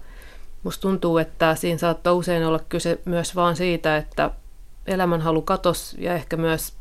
musta 0.62 0.82
tuntuu, 0.82 1.18
että 1.18 1.54
siinä 1.54 1.78
saattaa 1.78 2.12
usein 2.12 2.44
olla 2.44 2.60
kyse 2.68 2.98
myös 3.04 3.36
vaan 3.36 3.56
siitä, 3.56 3.96
että 3.96 4.30
elämänhalu 4.86 5.42
katos 5.42 5.96
ja 5.98 6.14
ehkä 6.14 6.36
myös 6.36 6.72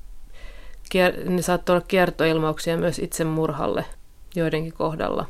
ne 1.25 1.41
saattoi 1.41 1.75
olla 1.75 1.85
kiertoilmauksia 1.87 2.77
myös 2.77 2.99
itsemurhalle 2.99 3.85
joidenkin 4.35 4.73
kohdalla. 4.73 5.25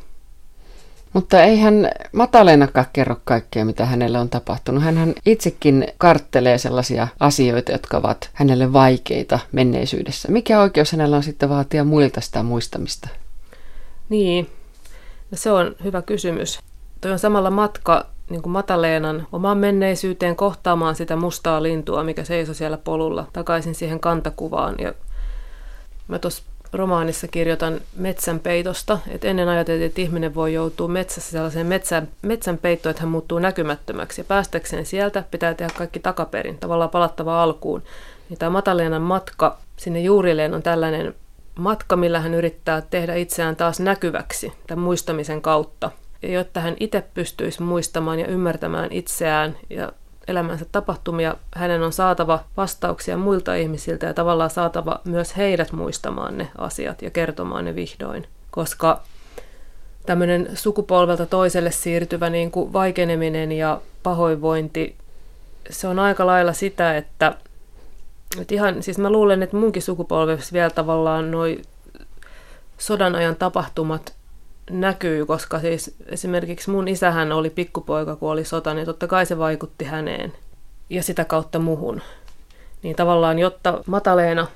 Mutta 1.13 1.43
ei 1.43 1.59
hän 1.59 1.89
Mataleenakaan 2.11 2.85
kerro 2.93 3.15
kaikkea, 3.25 3.65
mitä 3.65 3.85
hänelle 3.85 4.19
on 4.19 4.29
tapahtunut. 4.29 4.83
Hän 4.83 5.13
itsekin 5.25 5.87
karttelee 5.97 6.57
sellaisia 6.57 7.07
asioita, 7.19 7.71
jotka 7.71 7.97
ovat 7.97 8.29
hänelle 8.33 8.73
vaikeita 8.73 9.39
menneisyydessä. 9.51 10.31
Mikä 10.31 10.61
oikeus 10.61 10.91
hänellä 10.91 11.15
on 11.15 11.23
sitten 11.23 11.49
vaatia 11.49 11.83
muilta 11.83 12.21
sitä 12.21 12.43
muistamista? 12.43 13.09
Niin, 14.09 14.49
no 15.31 15.37
se 15.37 15.51
on 15.51 15.75
hyvä 15.83 16.01
kysymys. 16.01 16.59
Tuo 17.01 17.11
on 17.11 17.19
samalla 17.19 17.51
matka 17.51 18.05
niin 18.29 18.41
kuin 18.41 18.53
Mataleenan 18.53 19.27
omaan 19.31 19.57
menneisyyteen 19.57 20.35
kohtaamaan 20.35 20.95
sitä 20.95 21.15
mustaa 21.15 21.63
lintua, 21.63 22.03
mikä 22.03 22.23
seisoi 22.23 22.55
siellä 22.55 22.77
polulla, 22.77 23.27
takaisin 23.33 23.75
siihen 23.75 23.99
kantakuvaan. 23.99 24.75
Ja 24.79 24.93
mä 26.07 26.19
tuossa 26.19 26.43
romaanissa 26.73 27.27
kirjoitan 27.27 27.81
metsänpeitosta, 27.95 28.99
että 29.07 29.27
ennen 29.27 29.49
ajateltiin, 29.49 29.87
että 29.87 30.01
ihminen 30.01 30.35
voi 30.35 30.53
joutua 30.53 30.87
metsässä 30.87 31.31
sellaiseen 31.31 31.67
metsän, 31.67 32.07
metsänpeittoon, 32.21 32.91
että 32.91 33.01
hän 33.01 33.11
muuttuu 33.11 33.39
näkymättömäksi. 33.39 34.21
Ja 34.21 34.25
päästäkseen 34.25 34.85
sieltä 34.85 35.23
pitää 35.31 35.53
tehdä 35.53 35.73
kaikki 35.77 35.99
takaperin, 35.99 36.57
tavallaan 36.57 36.89
palattava 36.89 37.43
alkuun. 37.43 37.83
Niin 38.29 38.39
tämä 38.39 38.49
Mataleenan 38.49 39.01
matka 39.01 39.57
sinne 39.77 39.99
juurilleen 39.99 40.53
on 40.53 40.63
tällainen 40.63 41.15
matka, 41.55 41.95
millä 41.95 42.19
hän 42.19 42.33
yrittää 42.33 42.81
tehdä 42.81 43.15
itseään 43.15 43.55
taas 43.55 43.79
näkyväksi 43.79 44.53
tämän 44.67 44.83
muistamisen 44.83 45.41
kautta. 45.41 45.91
Jotta 46.21 46.59
hän 46.59 46.75
itse 46.79 47.03
pystyisi 47.13 47.63
muistamaan 47.63 48.19
ja 48.19 48.27
ymmärtämään 48.27 48.91
itseään 48.91 49.57
ja 49.69 49.91
elämänsä 50.27 50.65
tapahtumia, 50.71 51.35
hänen 51.55 51.83
on 51.83 51.93
saatava 51.93 52.39
vastauksia 52.57 53.17
muilta 53.17 53.55
ihmisiltä 53.55 54.05
ja 54.05 54.13
tavallaan 54.13 54.49
saatava 54.49 54.99
myös 55.05 55.37
heidät 55.37 55.71
muistamaan 55.71 56.37
ne 56.37 56.47
asiat 56.57 57.01
ja 57.01 57.09
kertomaan 57.09 57.65
ne 57.65 57.75
vihdoin. 57.75 58.27
Koska 58.51 59.01
tämmöinen 60.05 60.49
sukupolvelta 60.53 61.25
toiselle 61.25 61.71
siirtyvä 61.71 62.29
niin 62.29 62.51
kuin 62.51 62.73
vaikeneminen 62.73 63.51
ja 63.51 63.81
pahoinvointi, 64.03 64.95
se 65.69 65.87
on 65.87 65.99
aika 65.99 66.25
lailla 66.25 66.53
sitä, 66.53 66.97
että, 66.97 67.33
että 68.41 68.55
ihan, 68.55 68.83
siis 68.83 68.97
mä 68.97 69.11
luulen, 69.11 69.43
että 69.43 69.57
munkin 69.57 69.81
sukupolvessa 69.81 70.53
vielä 70.53 70.69
tavallaan 70.69 71.31
noi 71.31 71.61
sodan 72.77 73.15
ajan 73.15 73.35
tapahtumat 73.35 74.18
näkyy, 74.69 75.25
koska 75.25 75.59
siis 75.59 75.95
esimerkiksi 76.05 76.69
mun 76.69 76.87
isähän 76.87 77.31
oli 77.31 77.49
pikkupoika, 77.49 78.15
kun 78.15 78.31
oli 78.31 78.45
sota, 78.45 78.73
niin 78.73 78.85
totta 78.85 79.07
kai 79.07 79.25
se 79.25 79.37
vaikutti 79.37 79.85
häneen 79.85 80.33
ja 80.89 81.03
sitä 81.03 81.25
kautta 81.25 81.59
muhun. 81.59 82.01
Niin 82.83 82.95
tavallaan, 82.95 83.39
jotta 83.39 83.83
Mataleena 83.87 84.47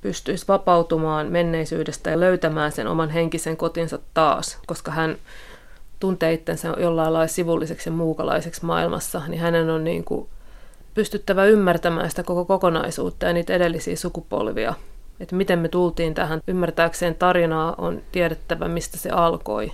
pystyisi 0.00 0.48
vapautumaan 0.48 1.26
menneisyydestä 1.26 2.10
ja 2.10 2.20
löytämään 2.20 2.72
sen 2.72 2.86
oman 2.86 3.10
henkisen 3.10 3.56
kotinsa 3.56 3.98
taas, 4.14 4.58
koska 4.66 4.90
hän 4.90 5.16
tuntee 6.00 6.32
itsensä 6.32 6.74
jollain 6.78 7.12
lailla 7.12 7.26
sivulliseksi 7.26 7.88
ja 7.88 7.92
muukalaiseksi 7.92 8.64
maailmassa, 8.64 9.22
niin 9.28 9.40
hänen 9.40 9.70
on 9.70 9.84
niin 9.84 10.04
kuin 10.04 10.28
pystyttävä 10.94 11.44
ymmärtämään 11.44 12.10
sitä 12.10 12.22
koko 12.22 12.44
kokonaisuutta 12.44 13.26
ja 13.26 13.32
niitä 13.32 13.54
edellisiä 13.54 13.96
sukupolvia 13.96 14.74
että 15.20 15.36
miten 15.36 15.58
me 15.58 15.68
tultiin 15.68 16.14
tähän. 16.14 16.40
Ymmärtääkseen 16.48 17.14
tarinaa 17.14 17.74
on 17.78 18.02
tiedettävä, 18.12 18.68
mistä 18.68 18.98
se 18.98 19.10
alkoi. 19.10 19.72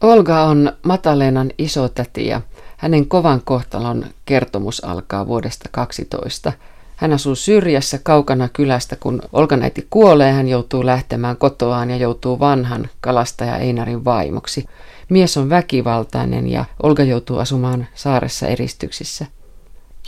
Olga 0.00 0.42
on 0.42 0.72
Matalenan 0.82 1.50
isotäti 1.58 2.26
ja 2.26 2.40
hänen 2.76 3.06
kovan 3.06 3.40
kohtalon 3.44 4.04
kertomus 4.24 4.84
alkaa 4.84 5.26
vuodesta 5.26 5.68
12. 5.72 6.52
Hän 6.96 7.12
asuu 7.12 7.34
syrjässä 7.34 7.98
kaukana 8.02 8.48
kylästä, 8.48 8.96
kun 8.96 9.22
Olga-näiti 9.32 9.86
kuolee, 9.90 10.32
hän 10.32 10.48
joutuu 10.48 10.86
lähtemään 10.86 11.36
kotoaan 11.36 11.90
ja 11.90 11.96
joutuu 11.96 12.40
vanhan 12.40 12.88
kalastaja 13.00 13.56
Einarin 13.56 14.04
vaimoksi. 14.04 14.64
Mies 15.08 15.36
on 15.36 15.50
väkivaltainen 15.50 16.48
ja 16.48 16.64
Olga 16.82 17.02
joutuu 17.02 17.38
asumaan 17.38 17.86
saaressa 17.94 18.46
eristyksissä. 18.46 19.26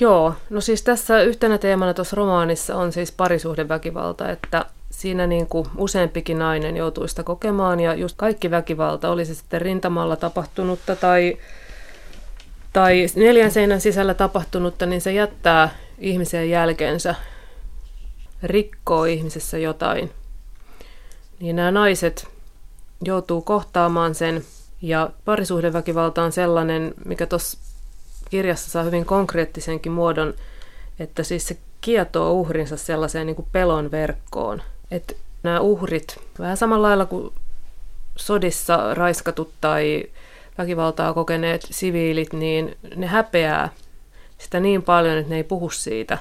Joo, 0.00 0.34
no 0.50 0.60
siis 0.60 0.82
tässä 0.82 1.22
yhtenä 1.22 1.58
teemana 1.58 1.94
tuossa 1.94 2.16
romaanissa 2.16 2.76
on 2.76 2.92
siis 2.92 3.12
parisuhdeväkivalta, 3.12 4.30
että 4.30 4.64
siinä 4.90 5.26
niin 5.26 5.46
kuin 5.46 5.66
useampikin 5.76 6.38
nainen 6.38 6.76
joutuu 6.76 7.08
sitä 7.08 7.22
kokemaan 7.22 7.80
ja 7.80 7.94
just 7.94 8.16
kaikki 8.16 8.50
väkivalta, 8.50 9.10
oli 9.10 9.24
se 9.24 9.34
sitten 9.34 9.60
rintamalla 9.60 10.16
tapahtunutta 10.16 10.96
tai, 10.96 11.38
tai 12.72 13.06
neljän 13.16 13.50
seinän 13.50 13.80
sisällä 13.80 14.14
tapahtunutta, 14.14 14.86
niin 14.86 15.00
se 15.00 15.12
jättää 15.12 15.68
ihmisen 15.98 16.50
jälkeensä, 16.50 17.14
rikkoo 18.42 19.04
ihmisessä 19.04 19.58
jotain. 19.58 20.10
Niin 21.40 21.56
nämä 21.56 21.70
naiset 21.70 22.28
joutuu 23.04 23.42
kohtaamaan 23.42 24.14
sen 24.14 24.44
ja 24.82 25.10
parisuhdeväkivalta 25.24 26.22
on 26.22 26.32
sellainen, 26.32 26.94
mikä 27.04 27.26
tuossa 27.26 27.73
kirjassa 28.34 28.70
saa 28.70 28.82
hyvin 28.82 29.04
konkreettisenkin 29.04 29.92
muodon, 29.92 30.34
että 30.98 31.22
siis 31.22 31.48
se 31.48 31.56
kietoo 31.80 32.32
uhrinsa 32.32 32.76
sellaiseen 32.76 33.26
niin 33.26 33.36
kuin 33.36 33.48
pelon 33.52 33.90
verkkoon. 33.90 34.62
Että 34.90 35.14
nämä 35.42 35.60
uhrit, 35.60 36.20
vähän 36.38 36.56
samalla 36.56 36.88
lailla 36.88 37.06
kuin 37.06 37.32
sodissa 38.16 38.94
raiskatut 38.94 39.50
tai 39.60 40.04
väkivaltaa 40.58 41.14
kokeneet 41.14 41.66
siviilit, 41.70 42.32
niin 42.32 42.76
ne 42.96 43.06
häpeää 43.06 43.68
sitä 44.38 44.60
niin 44.60 44.82
paljon, 44.82 45.18
että 45.18 45.30
ne 45.30 45.36
ei 45.36 45.44
puhu 45.44 45.70
siitä. 45.70 46.18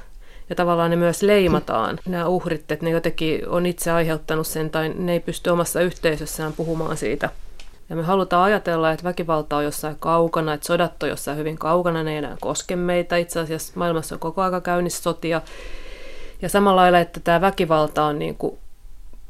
Ja 0.50 0.56
tavallaan 0.56 0.90
ne 0.90 0.96
myös 0.96 1.22
leimataan, 1.22 2.00
nämä 2.06 2.28
uhrit, 2.28 2.72
että 2.72 2.86
ne 2.86 2.92
jotenkin 2.92 3.50
on 3.50 3.66
itse 3.66 3.92
aiheuttanut 3.92 4.48
sen 4.48 4.70
tai 4.70 4.90
ne 4.90 5.14
ei 5.14 5.20
pysty 5.20 5.50
omassa 5.50 5.82
yhteisössään 5.82 6.54
puhumaan 6.54 6.98
siitä 6.98 7.30
Ja 7.90 7.96
me 7.96 8.04
halutaan 8.04 8.44
ajatella, 8.44 8.92
että 8.92 9.04
väkivalta 9.04 9.58
on 9.58 9.64
jossain 9.64 9.96
kaukana, 10.00 10.54
että 10.54 10.68
sodat 10.68 11.04
on 11.04 11.10
jossain 11.10 11.38
hyvin 11.38 11.58
kaukana, 11.58 12.04
ne 12.04 12.12
ei 12.12 12.18
enää 12.18 12.38
koske 12.42 12.76
meitä. 12.76 13.18
Itse 13.18 13.40
asiassa 13.40 13.74
maailmassa 13.76 14.16
on 14.16 14.20
koko 14.20 14.42
aika 14.42 14.62
käynnissä 14.62 15.04
sotia. 15.04 15.42
Ja 16.42 16.50
samalla 16.50 16.82
lailla, 16.82 17.00
että 17.00 17.20
tämä 17.20 17.42
väkivalta 17.42 18.04
on 18.04 18.20
niin 18.20 18.36
kuin 18.36 18.58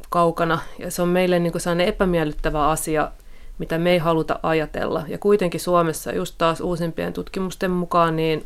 kaukana 0.09 0.59
ja 0.79 0.91
se 0.91 1.01
on 1.01 1.07
meille 1.07 1.39
niin 1.39 1.51
kuin 1.51 1.61
sellainen 1.61 1.87
epämiellyttävä 1.87 2.69
asia, 2.69 3.11
mitä 3.57 3.77
me 3.77 3.91
ei 3.91 3.97
haluta 3.97 4.39
ajatella. 4.43 5.03
Ja 5.07 5.17
kuitenkin 5.17 5.59
Suomessa 5.59 6.11
just 6.11 6.35
taas 6.37 6.61
uusimpien 6.61 7.13
tutkimusten 7.13 7.71
mukaan 7.71 8.15
niin 8.15 8.45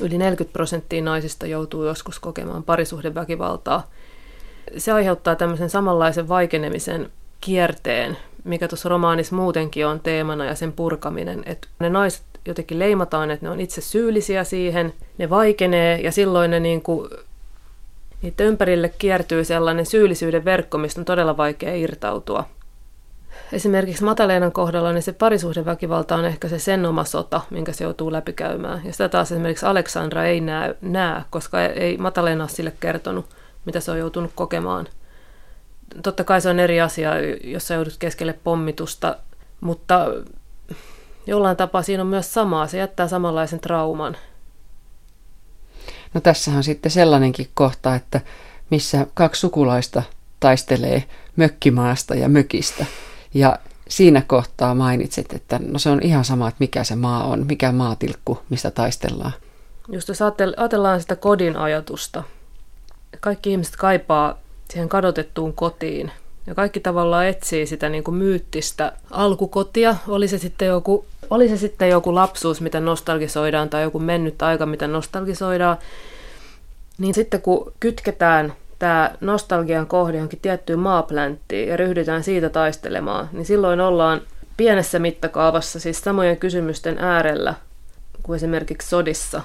yli 0.00 0.18
40 0.18 0.52
prosenttia 0.52 1.02
naisista 1.02 1.46
joutuu 1.46 1.84
joskus 1.84 2.18
kokemaan 2.18 2.62
parisuhdeväkivaltaa. 2.62 3.90
Se 4.76 4.92
aiheuttaa 4.92 5.36
tämmöisen 5.36 5.70
samanlaisen 5.70 6.28
vaikenemisen 6.28 7.10
kierteen, 7.40 8.16
mikä 8.44 8.68
tuossa 8.68 8.88
romaanissa 8.88 9.36
muutenkin 9.36 9.86
on 9.86 10.00
teemana 10.00 10.44
ja 10.44 10.54
sen 10.54 10.72
purkaminen, 10.72 11.42
että 11.46 11.68
ne 11.78 11.90
naiset 11.90 12.22
jotenkin 12.46 12.78
leimataan, 12.78 13.30
että 13.30 13.46
ne 13.46 13.50
on 13.50 13.60
itse 13.60 13.80
syyllisiä 13.80 14.44
siihen, 14.44 14.92
ne 15.18 15.30
vaikenee 15.30 16.00
ja 16.00 16.12
silloin 16.12 16.50
ne 16.50 16.60
niin 16.60 16.82
kuin, 16.82 17.10
niiden 18.22 18.46
ympärille 18.46 18.88
kiertyy 18.98 19.44
sellainen 19.44 19.86
syyllisyyden 19.86 20.44
verkko, 20.44 20.78
mistä 20.78 21.00
on 21.00 21.04
todella 21.04 21.36
vaikea 21.36 21.74
irtautua. 21.74 22.44
Esimerkiksi 23.52 24.04
Mataleenan 24.04 24.52
kohdalla 24.52 24.92
niin 24.92 25.02
se 25.02 25.12
parisuhdeväkivalta 25.12 26.14
on 26.14 26.24
ehkä 26.24 26.48
se 26.48 26.58
sen 26.58 26.86
oma 26.86 27.04
sota, 27.04 27.40
minkä 27.50 27.72
se 27.72 27.84
joutuu 27.84 28.12
läpikäymään. 28.12 28.80
Ja 28.84 28.92
sitä 28.92 29.08
taas 29.08 29.32
esimerkiksi 29.32 29.66
Aleksandra 29.66 30.24
ei 30.24 30.40
näe, 30.40 30.74
näe 30.80 31.22
koska 31.30 31.64
ei 31.64 31.96
Mataleena 31.96 32.48
sille 32.48 32.72
kertonut, 32.80 33.26
mitä 33.64 33.80
se 33.80 33.90
on 33.90 33.98
joutunut 33.98 34.30
kokemaan– 34.34 34.88
totta 36.02 36.24
kai 36.24 36.40
se 36.40 36.48
on 36.48 36.58
eri 36.58 36.80
asia, 36.80 37.10
jos 37.44 37.68
sä 37.68 37.74
joudut 37.74 37.96
keskelle 37.98 38.32
pommitusta, 38.32 39.16
mutta 39.60 40.06
jollain 41.26 41.56
tapaa 41.56 41.82
siinä 41.82 42.02
on 42.02 42.06
myös 42.06 42.34
samaa. 42.34 42.66
Se 42.66 42.78
jättää 42.78 43.08
samanlaisen 43.08 43.60
trauman. 43.60 44.16
No 46.14 46.20
tässä 46.20 46.50
on 46.50 46.64
sitten 46.64 46.92
sellainenkin 46.92 47.48
kohta, 47.54 47.94
että 47.94 48.20
missä 48.70 49.06
kaksi 49.14 49.40
sukulaista 49.40 50.02
taistelee 50.40 51.04
mökkimaasta 51.36 52.14
ja 52.14 52.28
mökistä. 52.28 52.86
Ja 53.34 53.58
siinä 53.88 54.22
kohtaa 54.26 54.74
mainitset, 54.74 55.32
että 55.32 55.60
no 55.66 55.78
se 55.78 55.90
on 55.90 56.00
ihan 56.02 56.24
sama, 56.24 56.48
että 56.48 56.56
mikä 56.60 56.84
se 56.84 56.96
maa 56.96 57.24
on, 57.24 57.46
mikä 57.46 57.72
maatilkku, 57.72 58.38
mistä 58.48 58.70
taistellaan. 58.70 59.32
Just 59.88 60.08
jos 60.08 60.22
ajatellaan 60.22 61.00
sitä 61.00 61.16
kodin 61.16 61.56
ajatusta. 61.56 62.22
Kaikki 63.20 63.50
ihmiset 63.50 63.76
kaipaa 63.76 64.41
siihen 64.72 64.88
kadotettuun 64.88 65.54
kotiin. 65.54 66.12
Ja 66.46 66.54
kaikki 66.54 66.80
tavallaan 66.80 67.26
etsii 67.26 67.66
sitä 67.66 67.88
niin 67.88 68.04
kuin 68.04 68.14
myyttistä 68.14 68.92
alkukotia, 69.10 69.96
oli 70.08 70.28
se, 70.28 70.38
sitten 70.38 70.68
joku, 70.68 71.04
oli 71.30 71.48
se 71.48 71.56
sitten 71.56 71.88
joku 71.88 72.14
lapsuus, 72.14 72.60
mitä 72.60 72.80
nostalgisoidaan, 72.80 73.70
tai 73.70 73.82
joku 73.82 73.98
mennyt 73.98 74.42
aika, 74.42 74.66
mitä 74.66 74.86
nostalgisoidaan. 74.86 75.76
Niin 76.98 77.14
sitten 77.14 77.42
kun 77.42 77.72
kytketään 77.80 78.52
tämä 78.78 79.10
nostalgian 79.20 79.86
kohde 79.86 80.16
johonkin 80.16 80.40
tiettyyn 80.42 80.78
maaplänttiin 80.78 81.68
ja 81.68 81.76
ryhdytään 81.76 82.24
siitä 82.24 82.48
taistelemaan, 82.48 83.28
niin 83.32 83.44
silloin 83.46 83.80
ollaan 83.80 84.20
pienessä 84.56 84.98
mittakaavassa 84.98 85.80
siis 85.80 86.00
samojen 86.00 86.36
kysymysten 86.36 86.98
äärellä 86.98 87.54
kuin 88.22 88.36
esimerkiksi 88.36 88.88
sodissa. 88.88 89.42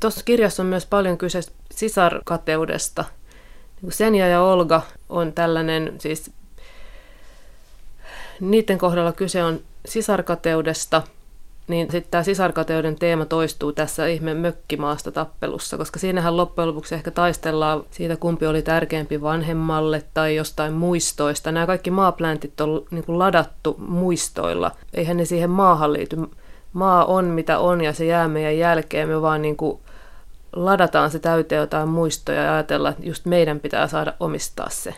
Tuossa 0.00 0.24
kirjassa 0.24 0.62
on 0.62 0.66
myös 0.66 0.86
paljon 0.86 1.18
kyse 1.18 1.40
sisarkateudesta– 1.70 3.04
Senja 3.88 4.28
ja 4.28 4.42
Olga 4.42 4.82
on 5.08 5.32
tällainen, 5.32 5.94
siis 5.98 6.30
niiden 8.40 8.78
kohdalla 8.78 9.12
kyse 9.12 9.44
on 9.44 9.60
sisarkateudesta, 9.86 11.02
niin 11.68 11.90
sitten 11.90 12.10
tämä 12.10 12.22
sisarkateuden 12.22 12.96
teema 12.96 13.24
toistuu 13.24 13.72
tässä 13.72 14.06
ihme 14.06 14.34
mökkimaasta 14.34 15.12
tappelussa, 15.12 15.78
koska 15.78 15.98
siinähän 15.98 16.36
loppujen 16.36 16.68
lopuksi 16.68 16.94
ehkä 16.94 17.10
taistellaan 17.10 17.84
siitä, 17.90 18.16
kumpi 18.16 18.46
oli 18.46 18.62
tärkeämpi 18.62 19.22
vanhemmalle 19.22 20.02
tai 20.14 20.36
jostain 20.36 20.72
muistoista. 20.72 21.52
Nämä 21.52 21.66
kaikki 21.66 21.90
maapläntit 21.90 22.60
on 22.60 22.84
niin 22.90 23.04
kuin 23.04 23.18
ladattu 23.18 23.76
muistoilla. 23.78 24.70
Eihän 24.94 25.16
ne 25.16 25.24
siihen 25.24 25.50
maahan 25.50 25.92
liity. 25.92 26.16
Maa 26.72 27.04
on 27.04 27.24
mitä 27.24 27.58
on 27.58 27.80
ja 27.80 27.92
se 27.92 28.04
jää 28.04 28.28
meidän 28.28 28.58
jälkeen. 28.58 29.08
Me 29.08 29.22
vaan 29.22 29.42
niin 29.42 29.56
kuin 29.56 29.80
ladataan 30.52 31.10
se 31.10 31.18
täyteen 31.18 31.60
jotain 31.60 31.88
muistoja 31.88 32.42
ja 32.42 32.54
ajatella, 32.54 32.88
että 32.88 33.06
just 33.06 33.24
meidän 33.24 33.60
pitää 33.60 33.88
saada 33.88 34.14
omistaa 34.20 34.70
se. 34.70 34.94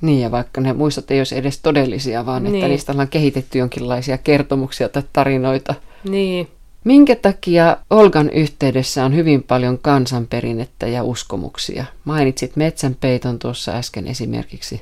Niin, 0.00 0.20
ja 0.20 0.30
vaikka 0.30 0.60
ne 0.60 0.72
muistot 0.72 1.10
ei 1.10 1.20
olisi 1.20 1.38
edes 1.38 1.60
todellisia, 1.60 2.26
vaan 2.26 2.42
niin. 2.44 2.54
että 2.54 2.68
niistä 2.68 2.92
ollaan 2.92 3.08
kehitetty 3.08 3.58
jonkinlaisia 3.58 4.18
kertomuksia 4.18 4.88
tai 4.88 5.02
tarinoita. 5.12 5.74
Niin. 6.08 6.48
Minkä 6.84 7.16
takia 7.16 7.76
Olgan 7.90 8.30
yhteydessä 8.30 9.04
on 9.04 9.14
hyvin 9.14 9.42
paljon 9.42 9.78
kansanperinnettä 9.78 10.86
ja 10.86 11.04
uskomuksia? 11.04 11.84
Mainitsit 12.04 12.56
metsänpeiton 12.56 13.38
tuossa 13.38 13.72
äsken 13.72 14.06
esimerkiksi. 14.06 14.80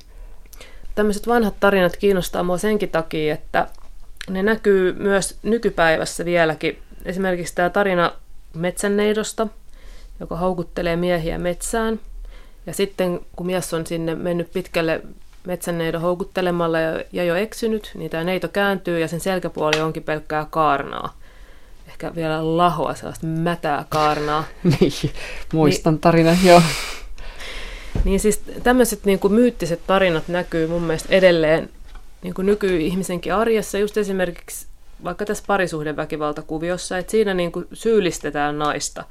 Tämmöiset 0.95 1.29
vanhat 1.29 1.55
tarinat 1.61 1.97
kiinnostaa 1.97 2.43
mua 2.43 2.59
senkin 2.59 2.89
takia, 2.89 3.35
että 3.35 3.67
ne 4.31 4.43
näkyy 4.43 4.93
myös 4.93 5.39
nykypäivässä 5.43 6.25
vieläkin. 6.25 6.79
Esimerkiksi 7.05 7.55
tämä 7.55 7.71
tarina 7.71 8.13
metsänneidosta– 8.55 9.47
joka 10.21 10.37
houkuttelee 10.37 10.97
miehiä 10.97 11.39
metsään. 11.39 12.01
Ja 12.67 12.75
sitten 12.75 13.21
kun 13.37 13.47
mies 13.47 13.75
on 13.75 13.87
sinne 13.87 14.15
mennyt 14.15 14.53
pitkälle 14.53 15.03
metsänneidon 15.47 16.01
houkuttelemalla 16.01 16.79
ja, 17.13 17.25
jo 17.25 17.35
eksynyt, 17.35 17.91
niin 17.95 18.11
tämä 18.11 18.25
neito 18.25 18.49
kääntyy 18.49 19.01
ja 19.01 19.09
sen 19.09 19.21
selkäpuoli 19.21 19.81
onkin 19.81 20.03
pelkkää 20.03 20.47
kaarnaa. 20.51 21.17
Ehkä 21.89 22.15
vielä 22.15 22.57
lahoa, 22.57 22.95
sellaista 22.95 23.27
mätää 23.27 23.85
kaarnaa. 23.89 24.45
niin, 24.81 24.93
muistan 25.53 25.95
niin, 25.95 26.01
tarinan, 26.01 26.39
joo. 26.45 26.63
Niin 28.05 28.21
siis 28.21 28.41
tämmöiset 28.63 29.05
niin 29.05 29.19
kuin 29.19 29.33
myyttiset 29.33 29.81
tarinat 29.87 30.29
näkyy 30.29 30.67
mun 30.67 30.83
mielestä 30.83 31.09
edelleen 31.11 31.69
niin 32.23 32.35
kuin 32.35 32.47
nyky-ihmisenkin 32.47 33.35
arjessa, 33.35 33.79
just 33.79 33.97
esimerkiksi 33.97 34.67
vaikka 35.05 35.25
tässä 35.25 35.45
parisuhdeväkivaltakuviossa, 35.47 36.99
että 36.99 37.11
siinä 37.11 37.35
niin 37.35 37.53
kuin 37.53 37.67
syyllistetään 37.73 38.59
naista 38.59 39.05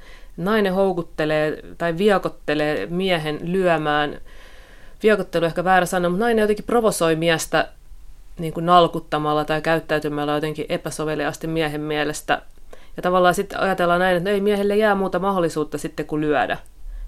nainen 0.46 0.74
houkuttelee 0.74 1.64
tai 1.78 1.98
viakottelee 1.98 2.86
miehen 2.86 3.40
lyömään, 3.42 4.22
viekottelu 5.04 5.46
ehkä 5.46 5.64
väärä 5.64 5.86
sana, 5.86 6.10
mutta 6.10 6.26
nainen 6.26 6.44
jotenkin 6.44 6.66
provosoi 6.66 7.16
miestä 7.16 7.68
niin 8.40 8.54
kuin 8.54 8.66
nalkuttamalla 8.66 9.46
tai 9.46 9.62
käyttäytymällä 9.62 10.34
jotenkin 10.34 10.66
epäsoveliaasti 10.70 11.48
miehen 11.48 11.82
mielestä. 11.82 12.42
Ja 12.98 13.04
tavallaan 13.04 13.36
sitten 13.36 13.60
ajatellaan 13.60 14.00
näin, 14.00 14.18
että 14.18 14.30
ei 14.30 14.42
miehelle 14.42 14.78
jää 14.78 14.96
muuta 14.96 15.20
mahdollisuutta 15.20 15.78
sitten 15.78 16.06
kuin 16.06 16.22
lyödä. 16.22 16.58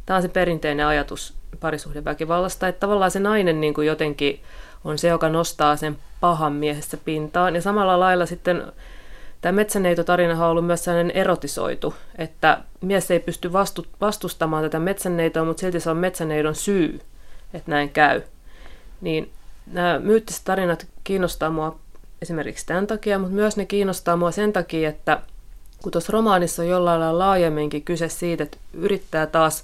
Tämä 0.06 0.17
on 0.17 0.22
se 0.22 0.28
perinteinen 0.28 0.86
ajatus 0.86 1.34
parisuhdeväkivallasta, 1.60 2.67
että 2.67 2.80
tavallaan 2.80 3.12
se 3.12 3.20
nainen 3.20 3.62
niin 3.62 3.74
kuin 3.74 3.88
jotenkin 3.88 4.41
on 4.84 4.98
se, 4.98 5.08
joka 5.08 5.30
nostaa 5.30 5.76
sen 5.76 5.98
pahan 6.20 6.54
miehessä 6.54 6.98
pintaan. 7.06 7.56
Ja 7.56 7.62
samalla 7.62 8.00
lailla 8.00 8.26
sitten 8.26 8.63
Tämä 9.41 9.51
metsänneitotarina 9.51 10.45
on 10.45 10.51
ollut 10.51 10.65
myös 10.65 10.84
sellainen 10.84 11.17
erotisoitu, 11.17 11.93
että 12.17 12.62
mies 12.82 13.12
ei 13.12 13.19
pysty 13.19 13.54
vastu, 13.54 13.86
vastustamaan 14.01 14.63
tätä 14.63 14.80
metsänneitoa, 14.80 15.45
mutta 15.45 15.62
silti 15.62 15.80
se 15.80 15.89
on 15.89 15.97
metsänneidon 15.97 16.56
syy, 16.56 17.01
että 17.54 17.71
näin 17.71 17.89
käy. 17.89 18.21
Niin 19.01 19.32
nämä 19.67 19.99
myyttiset 19.99 20.41
tarinat 20.43 20.88
kiinnostaa 21.04 21.49
mua 21.49 21.80
esimerkiksi 22.21 22.65
tämän 22.65 22.88
takia, 22.88 23.19
mutta 23.19 23.36
myös 23.36 23.58
ne 23.58 23.65
kiinnostaa 23.65 24.15
mua 24.15 24.32
sen 24.32 24.54
takia, 24.54 24.89
että 24.89 25.21
kun 25.84 25.91
tuossa 25.91 26.13
romaanissa 26.13 26.62
on 26.62 26.67
jollain 26.67 26.99
lailla 26.99 27.19
laajemminkin 27.19 27.84
kyse 27.84 28.10
siitä, 28.10 28.43
että 28.43 28.58
yrittää 28.73 29.27
taas 29.27 29.63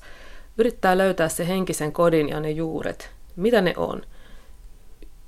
yrittää 0.57 0.97
löytää 0.97 1.29
se 1.29 1.47
henkisen 1.47 1.91
kodin 1.91 2.29
ja 2.29 2.39
ne 2.39 2.51
juuret. 2.51 3.09
Mitä 3.35 3.61
ne 3.61 3.73
on? 3.77 4.01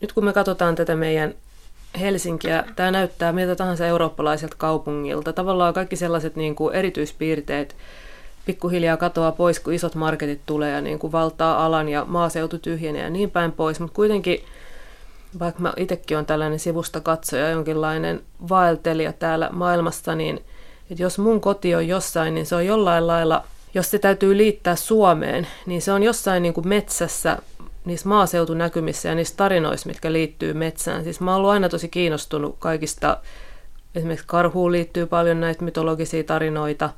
Nyt 0.02 0.14
kun 0.14 0.26
me 0.26 0.34
katsotaan 0.34 0.76
tätä 0.76 0.96
meidän 0.96 1.34
Helsinkiä, 2.00 2.64
tämä 2.76 2.92
näyttää 2.92 3.32
miltä 3.32 3.56
tahansa 3.56 3.86
eurooppalaiselta 3.86 4.56
kaupungilta. 4.58 5.34
Tavallaan 5.34 5.74
kaikki 5.74 5.96
sellaiset 5.96 6.36
niin 6.36 6.56
kuin 6.56 6.76
erityispiirteet 6.76 7.76
pikkuhiljaa 8.46 8.98
katoaa 8.98 9.32
pois, 9.32 9.60
kun 9.60 9.74
isot 9.74 9.96
marketit 9.96 10.42
tulee 10.46 10.72
ja 10.72 10.82
niin 10.82 11.00
kuin 11.00 11.12
valtaa 11.12 11.66
alan 11.66 11.90
ja 11.90 12.06
maaseutu 12.06 12.58
tyhjenee 12.60 13.02
ja 13.02 13.10
niin 13.10 13.32
päin 13.32 13.52
pois. 13.52 13.80
Mutta 13.80 13.96
kuitenkin, 13.96 14.44
vaikka 15.40 15.62
mä 15.62 15.74
itsekin 15.78 16.18
olen 16.18 16.26
tällainen 16.26 16.60
sivusta 16.60 17.02
katsoja, 17.02 17.50
jonkinlainen 17.50 18.22
vaeltelija 18.50 19.14
täällä 19.14 19.50
maailmassa, 19.52 20.16
niin 20.16 20.44
että 20.92 21.04
jos 21.04 21.20
mun 21.20 21.42
koti 21.42 21.76
on 21.76 21.88
jossain, 21.88 22.34
niin 22.34 22.46
se 22.46 22.56
on 22.56 22.66
jollain 22.66 23.08
lailla, 23.08 23.44
jos 23.74 23.92
se 23.92 24.00
täytyy 24.00 24.38
liittää 24.38 24.76
Suomeen, 24.76 25.48
niin 25.66 25.82
se 25.82 25.92
on 25.92 26.04
jossain 26.04 26.44
niin 26.44 26.54
kuin 26.54 26.68
metsässä 26.68 27.38
niissä 27.90 28.10
maaseutunäkymissä 28.10 29.10
ja 29.10 29.16
niissä 29.16 29.34
tarinoissa, 29.38 29.88
mitkä 29.88 30.14
liittyy 30.14 30.54
metsään. 30.54 31.04
Siis 31.04 31.20
mä 31.20 31.32
oon 31.32 31.38
ollut 31.38 31.52
aina 31.52 31.70
tosi 31.70 31.88
kiinnostunut 31.88 32.56
kaikista, 32.60 33.18
esimerkiksi 33.96 34.28
karhuun 34.28 34.72
liittyy 34.72 35.06
paljon 35.06 35.40
näitä 35.40 35.64
mytologisia 35.64 36.24
tarinoita. 36.24 36.90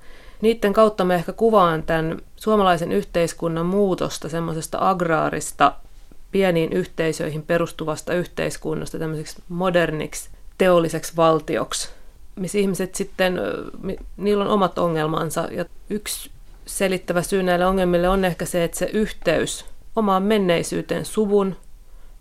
Niiden 0.41 0.73
kautta 0.73 1.05
mä 1.05 1.15
ehkä 1.15 1.33
kuvaan 1.33 1.83
tämän 1.83 2.19
suomalaisen 2.35 2.91
yhteiskunnan 2.91 3.65
muutosta 3.65 4.29
semmoisesta 4.29 4.77
agraarista 4.81 5.73
pieniin 6.31 6.73
yhteisöihin 6.73 7.43
perustuvasta 7.43 8.13
yhteiskunnasta 8.13 8.99
tämmöiseksi 8.99 9.43
moderniksi 9.49 10.29
teolliseksi 10.57 11.13
valtioksi, 11.15 11.89
missä 12.35 12.57
ihmiset 12.57 12.95
sitten, 12.95 13.39
niillä 14.17 14.43
on 14.43 14.49
omat 14.49 14.77
ongelmansa. 14.77 15.47
Ja 15.51 15.65
yksi 15.89 16.31
selittävä 16.65 17.21
syy 17.21 17.43
näille 17.43 17.65
ongelmille 17.65 18.09
on 18.09 18.25
ehkä 18.25 18.45
se, 18.45 18.63
että 18.63 18.77
se 18.77 18.85
yhteys 18.85 19.65
omaan 19.95 20.23
menneisyyteen 20.23 21.05
suvun 21.05 21.55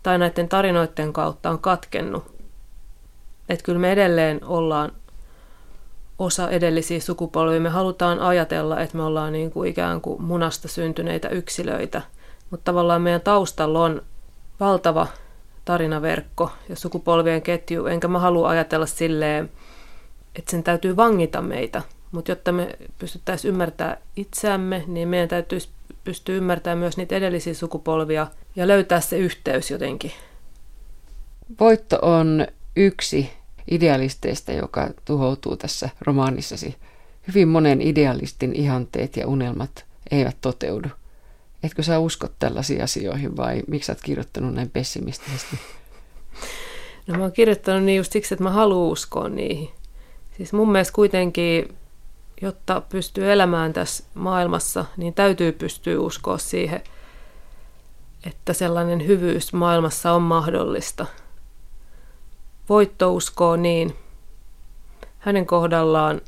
tai 0.02 0.18
näiden 0.18 0.48
tarinoiden 0.48 1.12
kautta 1.12 1.50
on 1.50 1.58
katkennut. 1.58 2.40
Että 3.48 3.64
kyllä 3.64 3.78
me 3.78 3.92
edelleen 3.92 4.44
ollaan 4.44 4.92
osa 6.18 6.50
edellisiä 6.50 7.00
sukupolvia. 7.00 7.60
Me 7.60 7.68
halutaan 7.68 8.18
ajatella, 8.18 8.80
että 8.80 8.96
me 8.96 9.02
ollaan 9.02 9.32
niin 9.32 9.50
kuin 9.50 9.70
ikään 9.70 10.00
kuin 10.00 10.22
munasta 10.22 10.68
syntyneitä 10.68 11.28
yksilöitä, 11.28 12.02
mutta 12.50 12.64
tavallaan 12.64 13.02
meidän 13.02 13.20
taustalla 13.20 13.84
on 13.84 14.02
valtava 14.60 15.06
tarinaverkko 15.64 16.50
ja 16.68 16.76
sukupolvien 16.76 17.42
ketju, 17.42 17.86
enkä 17.86 18.08
mä 18.08 18.18
halua 18.18 18.48
ajatella 18.48 18.86
silleen, 18.86 19.50
että 20.36 20.50
sen 20.50 20.62
täytyy 20.62 20.96
vangita 20.96 21.42
meitä, 21.42 21.82
mutta 22.10 22.30
jotta 22.30 22.52
me 22.52 22.76
pystyttäisiin 22.98 23.52
ymmärtämään 23.52 23.96
itseämme, 24.16 24.84
niin 24.86 25.08
meidän 25.08 25.28
täytyisi 25.28 25.68
pystyä 26.04 26.34
ymmärtämään 26.34 26.78
myös 26.78 26.96
niitä 26.96 27.16
edellisiä 27.16 27.54
sukupolvia 27.54 28.26
ja 28.56 28.68
löytää 28.68 29.00
se 29.00 29.18
yhteys 29.18 29.70
jotenkin. 29.70 30.12
Voitto 31.60 31.98
on 32.02 32.46
yksi 32.76 33.30
idealisteista, 33.70 34.52
joka 34.52 34.90
tuhoutuu 35.04 35.56
tässä 35.56 35.88
romaanissasi. 36.00 36.76
Hyvin 37.28 37.48
monen 37.48 37.82
idealistin 37.82 38.54
ihanteet 38.54 39.16
ja 39.16 39.26
unelmat 39.26 39.84
eivät 40.10 40.36
toteudu. 40.40 40.88
Etkö 41.62 41.82
sä 41.82 41.98
usko 41.98 42.28
tällaisiin 42.38 42.82
asioihin 42.82 43.36
vai 43.36 43.62
miksi 43.66 43.86
sä 43.86 43.92
oot 43.92 44.02
kirjoittanut 44.02 44.54
näin 44.54 44.70
pessimistisesti? 44.70 45.58
No 47.06 47.16
mä 47.16 47.22
oon 47.22 47.32
kirjoittanut 47.32 47.82
niin 47.84 47.96
just 47.96 48.12
siksi, 48.12 48.34
että 48.34 48.44
mä 48.44 48.50
haluan 48.50 48.92
uskoa 48.92 49.28
niihin. 49.28 49.70
Siis 50.36 50.52
mun 50.52 50.72
mielestä 50.72 50.92
kuitenkin, 50.94 51.68
jotta 52.42 52.82
pystyy 52.88 53.32
elämään 53.32 53.72
tässä 53.72 54.04
maailmassa, 54.14 54.84
niin 54.96 55.14
täytyy 55.14 55.52
pystyä 55.52 56.00
uskoa 56.00 56.38
siihen, 56.38 56.82
että 58.26 58.52
sellainen 58.52 59.06
hyvyys 59.06 59.52
maailmassa 59.52 60.12
on 60.12 60.22
mahdollista. 60.22 61.06
Voitto 62.68 63.12
uskoo 63.12 63.56
niin. 63.56 63.96
Hänen 65.18 65.46
kohdallaan 65.46 66.20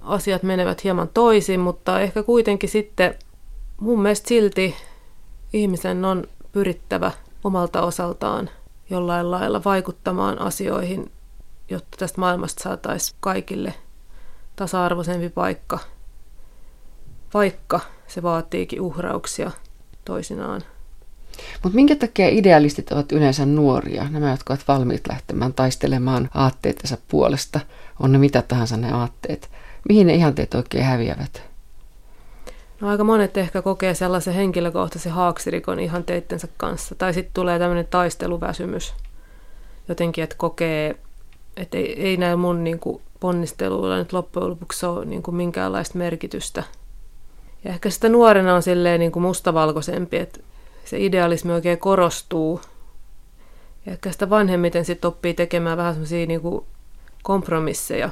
asiat 0.00 0.42
menevät 0.42 0.84
hieman 0.84 1.08
toisin, 1.08 1.60
mutta 1.60 2.00
ehkä 2.00 2.22
kuitenkin 2.22 2.68
sitten 2.68 3.14
mun 3.80 4.02
mielestä 4.02 4.28
silti 4.28 4.74
ihmisen 5.52 6.04
on 6.04 6.24
pyrittävä 6.52 7.12
omalta 7.44 7.82
osaltaan 7.82 8.50
jollain 8.90 9.30
lailla 9.30 9.64
vaikuttamaan 9.64 10.38
asioihin, 10.38 11.12
jotta 11.68 11.96
tästä 11.98 12.20
maailmasta 12.20 12.62
saataisiin 12.62 13.16
kaikille 13.20 13.74
tasa-arvoisempi 14.60 15.28
paikka, 15.28 15.78
vaikka 17.34 17.80
se 18.06 18.22
vaatiikin 18.22 18.80
uhrauksia 18.80 19.50
toisinaan. 20.04 20.62
Mutta 21.62 21.76
minkä 21.76 21.96
takia 21.96 22.28
idealistit 22.28 22.92
ovat 22.92 23.12
yleensä 23.12 23.46
nuoria, 23.46 24.08
nämä, 24.10 24.30
jotka 24.30 24.52
ovat 24.52 24.68
valmiit 24.68 25.00
lähtemään 25.08 25.54
taistelemaan 25.54 26.30
aatteittensa 26.34 26.96
puolesta, 27.08 27.60
on 28.00 28.12
ne 28.12 28.18
mitä 28.18 28.42
tahansa 28.42 28.76
ne 28.76 28.92
aatteet. 28.92 29.50
Mihin 29.88 30.06
ne 30.06 30.14
ihanteet 30.14 30.54
oikein 30.54 30.84
häviävät? 30.84 31.42
No 32.80 32.88
aika 32.88 33.04
monet 33.04 33.36
ehkä 33.36 33.62
kokee 33.62 33.94
sellaisen 33.94 34.34
henkilökohtaisen 34.34 35.12
haaksirikon 35.12 35.80
ihan 35.80 36.04
teittensä 36.04 36.48
kanssa. 36.56 36.94
Tai 36.94 37.14
sitten 37.14 37.34
tulee 37.34 37.58
tämmöinen 37.58 37.86
taisteluväsymys 37.90 38.94
jotenkin, 39.88 40.24
että 40.24 40.36
kokee, 40.38 40.96
että 41.56 41.78
ei, 41.78 42.02
ei 42.02 42.16
näillä 42.16 42.36
mun 42.36 42.64
niin 42.64 42.78
kuin, 42.78 43.02
ponnisteluilla 43.20 43.98
nyt 43.98 44.12
loppujen 44.12 44.50
lopuksi 44.50 44.86
ole 44.86 45.04
niin 45.04 45.22
kuin, 45.22 45.34
minkäänlaista 45.34 45.98
merkitystä. 45.98 46.62
Ja 47.64 47.70
ehkä 47.70 47.90
sitä 47.90 48.08
nuorena 48.08 48.54
on 48.54 48.62
silleen 48.62 49.00
niin 49.00 49.12
kuin 49.12 49.22
mustavalkoisempi, 49.22 50.16
että 50.16 50.40
se 50.84 50.98
idealismi 50.98 51.52
oikein 51.52 51.78
korostuu. 51.78 52.60
Ja 53.86 53.92
ehkä 53.92 54.12
sitä 54.12 54.30
vanhemmiten 54.30 54.84
sitten 54.84 55.08
oppii 55.08 55.34
tekemään 55.34 55.76
vähän 55.76 55.94
semmoisia 55.94 56.26
niin 56.26 56.40
kompromisseja, 57.22 58.10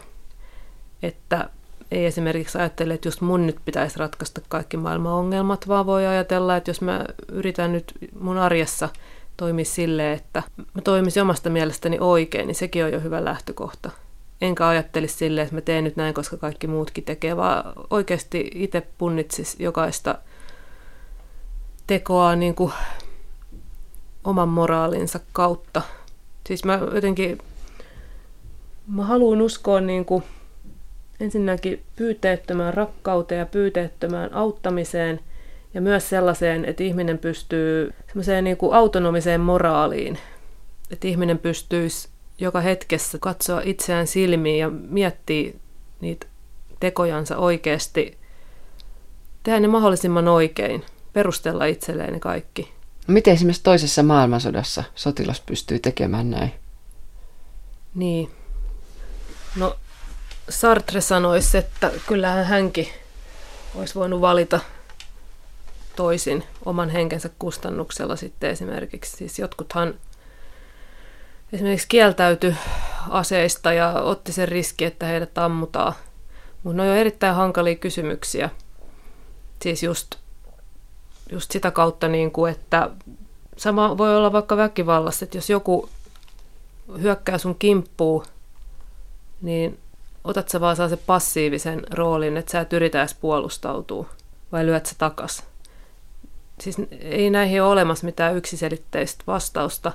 että 1.02 1.50
ei 1.90 2.06
esimerkiksi 2.06 2.58
ajattele, 2.58 2.94
että 2.94 3.08
just 3.08 3.20
mun 3.20 3.46
nyt 3.46 3.56
pitäisi 3.64 3.98
ratkaista 3.98 4.40
kaikki 4.48 4.76
maailman 4.76 5.12
ongelmat, 5.12 5.68
vaan 5.68 5.86
voi 5.86 6.06
ajatella, 6.06 6.56
että 6.56 6.70
jos 6.70 6.80
mä 6.80 7.04
yritän 7.28 7.72
nyt 7.72 7.92
mun 8.20 8.38
arjessa 8.38 8.88
toimia 9.36 9.64
silleen, 9.64 10.16
että 10.16 10.42
mä 10.74 10.82
toimisin 10.82 11.22
omasta 11.22 11.50
mielestäni 11.50 11.96
oikein, 12.00 12.46
niin 12.46 12.54
sekin 12.54 12.84
on 12.84 12.92
jo 12.92 13.00
hyvä 13.00 13.24
lähtökohta. 13.24 13.90
Enkä 14.40 14.68
ajattelisi 14.68 15.14
silleen, 15.14 15.44
että 15.44 15.54
mä 15.54 15.60
teen 15.60 15.84
nyt 15.84 15.96
näin, 15.96 16.14
koska 16.14 16.36
kaikki 16.36 16.66
muutkin 16.66 17.04
tekee, 17.04 17.36
vaan 17.36 17.72
oikeasti 17.90 18.50
itse 18.54 18.82
punnitsis 18.98 19.56
jokaista 19.60 20.18
tekoa 21.86 22.36
niin 22.36 22.54
kuin 22.54 22.72
oman 24.24 24.48
moraalinsa 24.48 25.20
kautta. 25.32 25.82
Siis 26.46 26.64
mä 26.64 26.80
jotenkin, 26.94 27.38
mä 28.86 29.04
haluan 29.04 29.42
uskoa 29.42 29.80
niin 29.80 30.04
kuin 30.04 30.24
ensinnäkin 31.20 31.82
pyyteettömään 31.96 32.74
rakkauteen 32.74 33.38
ja 33.38 33.46
pyyteettömään 33.46 34.34
auttamiseen 34.34 35.20
ja 35.74 35.80
myös 35.80 36.08
sellaiseen, 36.08 36.64
että 36.64 36.82
ihminen 36.82 37.18
pystyy 37.18 37.94
semmoiseen 38.06 38.44
niin 38.44 38.56
kuin 38.56 38.74
autonomiseen 38.74 39.40
moraaliin, 39.40 40.18
että 40.90 41.08
ihminen 41.08 41.38
pystyisi 41.38 42.08
joka 42.38 42.60
hetkessä 42.60 43.18
katsoa 43.18 43.60
itseään 43.64 44.06
silmiin 44.06 44.58
ja 44.58 44.70
miettiä 44.70 45.52
niitä 46.00 46.26
tekojansa 46.80 47.36
oikeasti, 47.36 48.18
tehdä 49.42 49.60
ne 49.60 49.68
mahdollisimman 49.68 50.28
oikein, 50.28 50.84
perustella 51.12 51.64
itselleen 51.64 52.12
ne 52.12 52.20
kaikki. 52.20 52.72
Miten 53.06 53.34
esimerkiksi 53.34 53.62
toisessa 53.62 54.02
maailmansodassa 54.02 54.84
sotilas 54.94 55.40
pystyy 55.40 55.78
tekemään 55.78 56.30
näin? 56.30 56.52
Niin. 57.94 58.30
No 59.56 59.76
Sartre 60.48 61.00
sanoisi, 61.00 61.58
että 61.58 61.92
kyllähän 62.06 62.44
hänkin 62.44 62.88
olisi 63.74 63.94
voinut 63.94 64.20
valita 64.20 64.60
toisin 65.96 66.44
oman 66.64 66.90
henkensä 66.90 67.30
kustannuksella 67.38 68.16
sitten 68.16 68.50
esimerkiksi. 68.50 69.16
Siis 69.16 69.38
jotkuthan 69.38 69.94
esimerkiksi 71.52 71.88
kieltäytyi 71.88 72.56
aseista 73.10 73.72
ja 73.72 73.92
otti 73.92 74.32
sen 74.32 74.48
riski, 74.48 74.84
että 74.84 75.06
heidät 75.06 75.38
ammutaan. 75.38 75.92
Mutta 76.62 76.76
ne 76.76 76.82
on 76.82 76.88
jo 76.88 76.94
erittäin 76.94 77.34
hankalia 77.34 77.74
kysymyksiä. 77.74 78.50
Siis 79.62 79.82
just, 79.82 80.14
just 81.32 81.50
sitä 81.50 81.70
kautta, 81.70 82.08
niin 82.08 82.30
kuin, 82.30 82.52
että 82.52 82.90
sama 83.56 83.98
voi 83.98 84.16
olla 84.16 84.32
vaikka 84.32 84.56
väkivallassa, 84.56 85.24
että 85.24 85.36
jos 85.36 85.50
joku 85.50 85.88
hyökkää 87.02 87.38
sun 87.38 87.56
kimppuun, 87.58 88.24
niin 89.42 89.78
otat 90.24 90.48
sä 90.48 90.60
vaan 90.60 90.76
saa 90.76 90.88
se 90.88 90.96
passiivisen 90.96 91.82
roolin, 91.90 92.36
että 92.36 92.52
sä 92.52 92.60
et 92.60 92.72
yritä 92.72 93.00
edes 93.00 93.14
puolustautua, 93.14 94.08
vai 94.52 94.66
lyöt 94.66 94.86
sä 94.86 94.94
takas? 94.98 95.44
Siis 96.60 96.76
ei 97.00 97.30
näihin 97.30 97.62
ole 97.62 97.72
olemassa 97.72 98.06
mitään 98.06 98.36
yksiselitteistä 98.36 99.24
vastausta, 99.26 99.92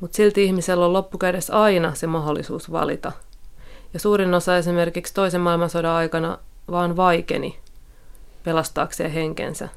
mutta 0.00 0.16
silti 0.16 0.44
ihmisellä 0.44 0.86
on 0.86 0.92
loppukädessä 0.92 1.62
aina 1.62 1.94
se 1.94 2.06
mahdollisuus 2.06 2.72
valita. 2.72 3.12
Ja 3.94 4.00
suurin 4.00 4.34
osa 4.34 4.56
esimerkiksi 4.56 5.14
toisen 5.14 5.40
maailmansodan 5.40 5.92
aikana 5.92 6.38
vaan 6.70 6.96
vaikeni 6.96 7.58
pelastaakseen 8.44 9.10
henkensä. 9.10 9.68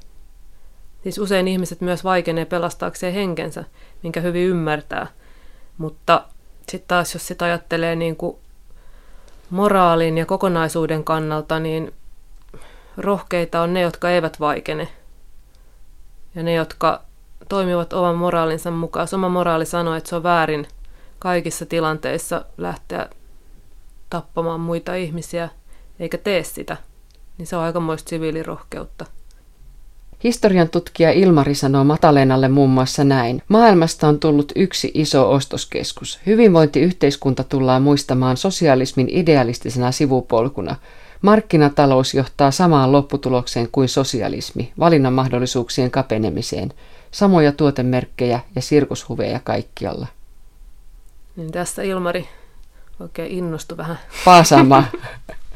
Siis 1.03 1.17
usein 1.17 1.47
ihmiset 1.47 1.81
myös 1.81 2.03
vaikenee 2.03 2.45
pelastaakseen 2.45 3.13
henkensä, 3.13 3.63
minkä 4.03 4.21
hyvin 4.21 4.47
ymmärtää. 4.47 5.07
Mutta 5.77 6.23
sitten 6.69 6.87
taas, 6.87 7.13
jos 7.13 7.27
sitä 7.27 7.45
ajattelee 7.45 7.95
niin 7.95 8.15
kuin 8.15 8.37
moraalin 9.49 10.17
ja 10.17 10.25
kokonaisuuden 10.25 11.03
kannalta, 11.03 11.59
niin 11.59 11.93
rohkeita 12.97 13.61
on 13.61 13.73
ne, 13.73 13.81
jotka 13.81 14.09
eivät 14.09 14.39
vaikene. 14.39 14.87
Ja 16.35 16.43
ne, 16.43 16.53
jotka 16.53 17.06
toimivat 17.49 17.93
oman 17.93 18.15
moraalinsa 18.15 18.71
mukaan. 18.71 19.07
Oma 19.13 19.29
moraali 19.29 19.65
sanoo, 19.65 19.93
että 19.93 20.09
se 20.09 20.15
on 20.15 20.23
väärin 20.23 20.67
kaikissa 21.19 21.65
tilanteissa 21.65 22.45
lähteä 22.57 23.09
tappamaan 24.09 24.59
muita 24.59 24.95
ihmisiä, 24.95 25.49
eikä 25.99 26.17
tee 26.17 26.43
sitä, 26.43 26.77
niin 27.37 27.47
se 27.47 27.55
on 27.55 27.63
aikamoista 27.63 28.09
siviilirohkeutta. 28.09 29.05
Historian 30.23 30.69
tutkija 30.69 31.11
Ilmari 31.11 31.55
sanoo 31.55 31.83
Mataleenalle 31.83 32.47
muun 32.47 32.69
muassa 32.69 33.03
näin. 33.03 33.41
Maailmasta 33.47 34.07
on 34.07 34.19
tullut 34.19 34.51
yksi 34.55 34.91
iso 34.93 35.31
ostoskeskus. 35.31 36.19
Hyvinvointiyhteiskunta 36.25 37.43
tullaan 37.43 37.81
muistamaan 37.81 38.37
sosialismin 38.37 39.09
idealistisena 39.09 39.91
sivupolkuna. 39.91 40.75
Markkinatalous 41.21 42.13
johtaa 42.13 42.51
samaan 42.51 42.91
lopputulokseen 42.91 43.67
kuin 43.71 43.89
sosialismi, 43.89 44.71
valinnan 44.79 45.13
mahdollisuuksien 45.13 45.91
kapenemiseen. 45.91 46.73
Samoja 47.17 47.51
tuotemerkkejä 47.51 48.39
ja 48.55 48.61
sirkushuveja 48.61 49.39
kaikkialla. 49.43 50.07
Niin 51.35 51.51
tässä 51.51 51.83
Ilmari 51.83 52.29
oikein 52.99 53.31
innostui 53.31 53.77
vähän. 53.77 53.99
Paasaamaan. 54.25 54.87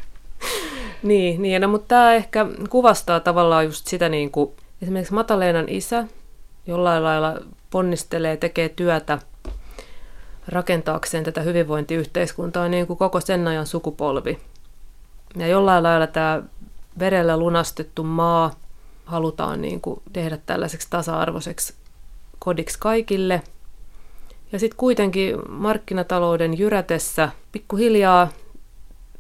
niin, 1.04 1.42
niin 1.42 1.62
no, 1.62 1.68
mutta 1.68 1.88
tämä 1.88 2.14
ehkä 2.14 2.46
kuvastaa 2.70 3.20
tavallaan 3.20 3.66
just 3.66 3.88
sitä, 3.88 4.10
niin 4.10 4.32
kuin 4.32 4.52
esimerkiksi 4.82 5.14
Mataleenan 5.14 5.70
isä 5.70 6.06
jollain 6.68 7.04
lailla 7.04 7.40
ponnistelee, 7.70 8.38
tekee 8.38 8.70
työtä 8.70 9.20
rakentaakseen 10.48 11.24
tätä 11.24 11.42
hyvinvointiyhteiskuntaa 11.42 12.68
niin 12.68 12.88
kuin 12.88 12.98
koko 12.98 13.22
sen 13.22 13.48
ajan 13.48 13.68
sukupolvi. 13.68 14.40
Ja 15.36 15.48
jollain 15.48 15.84
lailla 15.84 16.08
tämä 16.08 16.44
verellä 17.00 17.38
lunastettu 17.38 18.04
maa 18.04 18.52
halutaan 19.12 19.62
niin 19.62 19.82
kuin 19.82 20.02
tehdä 20.14 20.38
tällaiseksi 20.46 20.88
tasa-arvoiseksi 20.90 21.74
kodiksi 22.40 22.80
kaikille. 22.80 23.42
Ja 24.52 24.60
sitten 24.60 24.78
kuitenkin 24.78 25.36
markkinatalouden 25.50 26.58
jyrätessä 26.58 27.30
pikkuhiljaa 27.52 28.28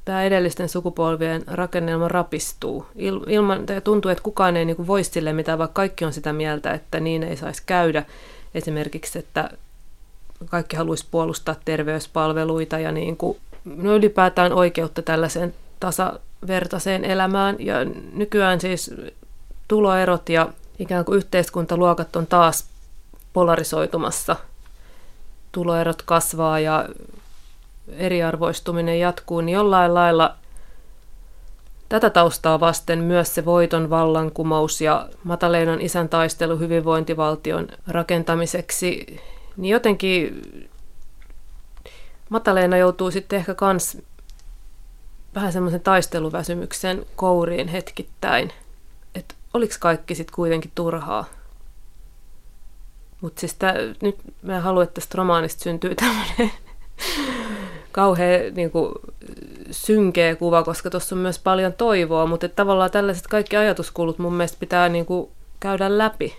tämä 0.05 0.23
edellisten 0.23 0.69
sukupolvien 0.69 1.43
rakennelma 1.47 2.07
rapistuu. 2.07 2.85
Il, 2.95 3.19
ilman, 3.27 3.65
tuntuu, 3.83 4.11
että 4.11 4.23
kukaan 4.23 4.57
ei 4.57 4.65
niin 4.65 4.87
voisi 4.87 5.11
sille 5.11 5.33
mitään, 5.33 5.59
vaikka 5.59 5.73
kaikki 5.73 6.05
on 6.05 6.13
sitä 6.13 6.33
mieltä, 6.33 6.73
että 6.73 6.99
niin 6.99 7.23
ei 7.23 7.37
saisi 7.37 7.63
käydä. 7.65 8.05
Esimerkiksi, 8.55 9.19
että 9.19 9.49
kaikki 10.45 10.75
haluaisi 10.75 11.07
puolustaa 11.11 11.55
terveyspalveluita 11.65 12.79
ja 12.79 12.91
niin 12.91 13.17
kuin, 13.17 13.37
no 13.65 13.95
ylipäätään 13.95 14.53
oikeutta 14.53 15.01
tällaiseen 15.01 15.53
tasavertaiseen 15.79 17.05
elämään. 17.05 17.55
Ja 17.59 17.75
nykyään 18.13 18.61
siis 18.61 18.91
tuloerot 19.71 20.29
ja 20.29 20.49
ikään 20.79 21.05
kuin 21.05 21.17
yhteiskuntaluokat 21.17 22.15
on 22.15 22.27
taas 22.27 22.65
polarisoitumassa. 23.33 24.35
Tuloerot 25.51 26.01
kasvaa 26.01 26.59
ja 26.59 26.89
eriarvoistuminen 27.87 28.99
jatkuu, 28.99 29.41
niin 29.41 29.53
jollain 29.53 29.93
lailla 29.93 30.35
tätä 31.89 32.09
taustaa 32.09 32.59
vasten 32.59 32.99
myös 32.99 33.35
se 33.35 33.45
voiton 33.45 33.89
vallankumous 33.89 34.81
ja 34.81 35.09
Mataleinan 35.23 35.81
isän 35.81 36.09
taistelu 36.09 36.57
hyvinvointivaltion 36.57 37.67
rakentamiseksi, 37.87 39.19
niin 39.57 39.71
jotenkin 39.71 40.41
Mataleena 42.29 42.77
joutuu 42.77 43.11
sitten 43.11 43.39
ehkä 43.39 43.55
kans 43.55 43.97
vähän 45.35 45.53
semmoisen 45.53 45.81
taisteluväsymyksen 45.81 47.05
kouriin 47.15 47.67
hetkittäin. 47.67 48.53
Oliko 49.53 49.73
kaikki 49.79 50.15
sitten 50.15 50.35
kuitenkin 50.35 50.71
turhaa? 50.75 51.25
Mutta 53.21 53.39
siis 53.39 53.53
tää, 53.55 53.73
nyt 54.01 54.17
mä 54.41 54.59
haluan, 54.59 54.83
että 54.83 54.93
tästä 54.93 55.17
romaanista 55.17 55.63
syntyy 55.63 55.95
tämmöinen 56.01 56.51
kauhean 57.91 58.53
niin 58.53 58.71
kuin, 58.71 58.93
synkeä 59.71 60.35
kuva, 60.35 60.63
koska 60.63 60.89
tuossa 60.89 61.15
on 61.15 61.21
myös 61.21 61.39
paljon 61.39 61.73
toivoa, 61.73 62.25
mutta 62.25 62.49
tavallaan 62.49 62.91
tällaiset 62.91 63.27
kaikki 63.27 63.57
ajatuskulut 63.57 64.19
mun 64.19 64.33
mielestä 64.33 64.57
pitää 64.59 64.89
niin 64.89 65.05
kuin, 65.05 65.31
käydä 65.59 65.97
läpi 65.97 66.37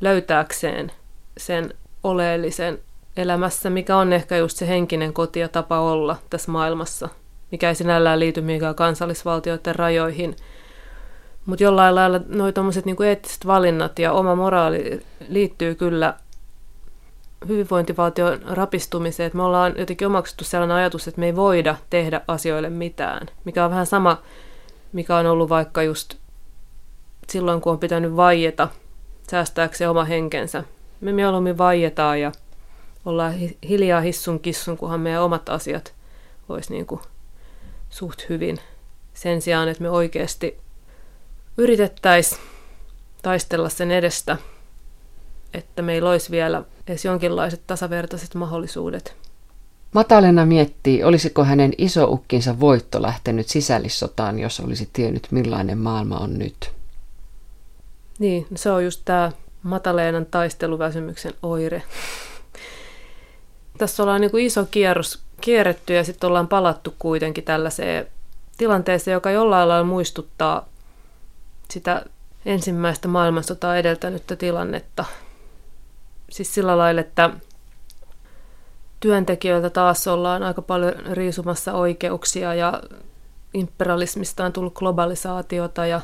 löytääkseen 0.00 0.92
sen 1.36 1.74
oleellisen 2.02 2.78
elämässä, 3.16 3.70
mikä 3.70 3.96
on 3.96 4.12
ehkä 4.12 4.36
just 4.36 4.56
se 4.56 4.68
henkinen 4.68 5.12
koti 5.12 5.40
ja 5.40 5.48
tapa 5.48 5.80
olla 5.80 6.16
tässä 6.30 6.52
maailmassa, 6.52 7.08
mikä 7.50 7.68
ei 7.68 7.74
sinällään 7.74 8.20
liity 8.20 8.40
mikään 8.40 8.74
kansallisvaltioiden 8.74 9.74
rajoihin. 9.74 10.36
Mutta 11.46 11.64
jollain 11.64 11.94
lailla 11.94 12.20
nuo 12.28 12.46
niin 12.84 13.02
eettiset 13.02 13.46
valinnat 13.46 13.98
ja 13.98 14.12
oma 14.12 14.34
moraali 14.34 15.00
liittyy 15.28 15.74
kyllä 15.74 16.14
hyvinvointivaltion 17.48 18.42
rapistumiseen, 18.42 19.26
että 19.26 19.36
me 19.36 19.42
ollaan 19.42 19.74
jotenkin 19.78 20.06
omaksuttu 20.06 20.44
sellainen 20.44 20.76
ajatus, 20.76 21.08
että 21.08 21.20
me 21.20 21.26
ei 21.26 21.36
voida 21.36 21.76
tehdä 21.90 22.20
asioille 22.28 22.70
mitään, 22.70 23.26
mikä 23.44 23.64
on 23.64 23.70
vähän 23.70 23.86
sama, 23.86 24.22
mikä 24.92 25.16
on 25.16 25.26
ollut 25.26 25.48
vaikka 25.48 25.82
just 25.82 26.14
silloin, 27.28 27.60
kun 27.60 27.72
on 27.72 27.78
pitänyt 27.78 28.16
vaieta 28.16 28.68
säästääkseen 29.30 29.90
oma 29.90 30.04
henkensä. 30.04 30.64
Me 31.00 31.12
mieluummin 31.12 31.58
vaietaan 31.58 32.20
ja 32.20 32.32
ollaan 33.04 33.34
hiljaa 33.68 34.00
hissun 34.00 34.40
kissun, 34.40 34.76
kunhan 34.76 35.00
meidän 35.00 35.22
omat 35.22 35.48
asiat 35.48 35.94
olisi 36.48 36.72
niin 36.72 36.86
kuin 36.86 37.00
suht 37.90 38.28
hyvin. 38.28 38.58
Sen 39.14 39.42
sijaan, 39.42 39.68
että 39.68 39.82
me 39.82 39.90
oikeasti 39.90 40.61
yritettäisiin 41.58 42.40
taistella 43.22 43.68
sen 43.68 43.90
edestä– 43.90 44.36
että 45.54 45.82
meillä 45.82 46.10
olisi 46.10 46.30
vielä 46.30 46.62
edes 46.86 47.04
jonkinlaiset 47.04 47.60
tasavertaiset 47.66 48.34
mahdollisuudet. 48.34 49.16
Matalena 49.94 50.46
miettii, 50.46 51.04
olisiko 51.04 51.44
hänen 51.44 51.72
isoukkinsa 51.78 52.60
voitto 52.60 53.02
lähtenyt 53.02 53.48
sisällissotaan, 53.48 54.38
jos 54.38 54.60
olisi 54.60 54.88
tiennyt 54.92 55.28
millainen 55.30 55.78
maailma 55.78 56.18
on 56.18 56.38
nyt. 56.38 56.70
Niin, 58.18 58.46
se 58.54 58.70
on 58.70 58.84
just 58.84 59.02
tämä 59.04 59.32
Mataleenan 59.62 60.26
taisteluväsymyksen 60.26 61.32
oire. 61.42 61.82
Tässä 63.78 64.02
ollaan 64.02 64.20
niin 64.20 64.30
kuin 64.30 64.46
iso 64.46 64.66
kierros 64.70 65.22
kierretty 65.40 65.94
ja 65.94 66.04
sitten 66.04 66.28
ollaan 66.28 66.48
palattu 66.48 66.94
kuitenkin 66.98 67.44
tällaiseen 67.44 68.06
tilanteeseen, 68.58 69.12
joka 69.12 69.30
jollain 69.30 69.68
lailla 69.68 69.86
muistuttaa 69.86 70.68
sitä 71.72 72.04
ensimmäistä 72.44 73.08
maailmansotaa 73.08 73.76
edeltänyttä 73.76 74.36
tilannetta– 74.36 75.04
siis 76.32 76.54
sillä 76.54 76.78
lailla, 76.78 77.00
että 77.00 77.30
työntekijöiltä 79.00 79.70
taas 79.70 80.06
ollaan 80.06 80.42
aika 80.42 80.62
paljon 80.62 80.94
riisumassa 81.12 81.72
oikeuksia 81.72 82.54
ja 82.54 82.82
imperialismista 83.54 84.44
on 84.44 84.52
tullut 84.52 84.74
globalisaatiota 84.74 85.86
ja 85.86 86.00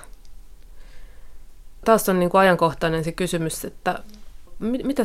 taas 1.84 2.08
on 2.08 2.18
niin 2.18 2.30
kuin 2.30 2.40
ajankohtainen 2.40 3.04
se 3.04 3.12
kysymys, 3.12 3.64
että 3.64 3.98
mitä 4.58 5.04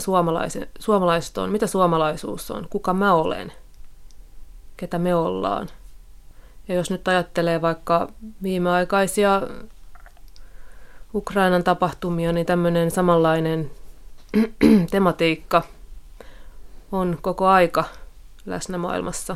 suomalaiset 0.80 1.38
on, 1.38 1.50
mitä 1.50 1.68
suomalaisuus 1.68 2.52
on, 2.52 2.68
kuka 2.70 2.94
mä 2.94 3.14
olen, 3.14 3.52
ketä 4.78 5.00
me 5.00 5.16
ollaan. 5.16 5.70
Ja 6.68 6.76
jos 6.76 6.92
nyt 6.92 7.08
ajattelee 7.08 7.62
vaikka 7.62 8.10
viimeaikaisia 8.44 9.42
Ukrainan 11.16 11.64
tapahtumia, 11.64 12.32
niin 12.32 12.46
tämmöinen 12.46 12.92
samanlainen 12.92 13.72
tematiikka 14.92 15.64
on 16.92 17.18
koko 17.22 17.48
aika 17.48 17.84
läsnä 18.46 18.78
maailmassa. 18.78 19.36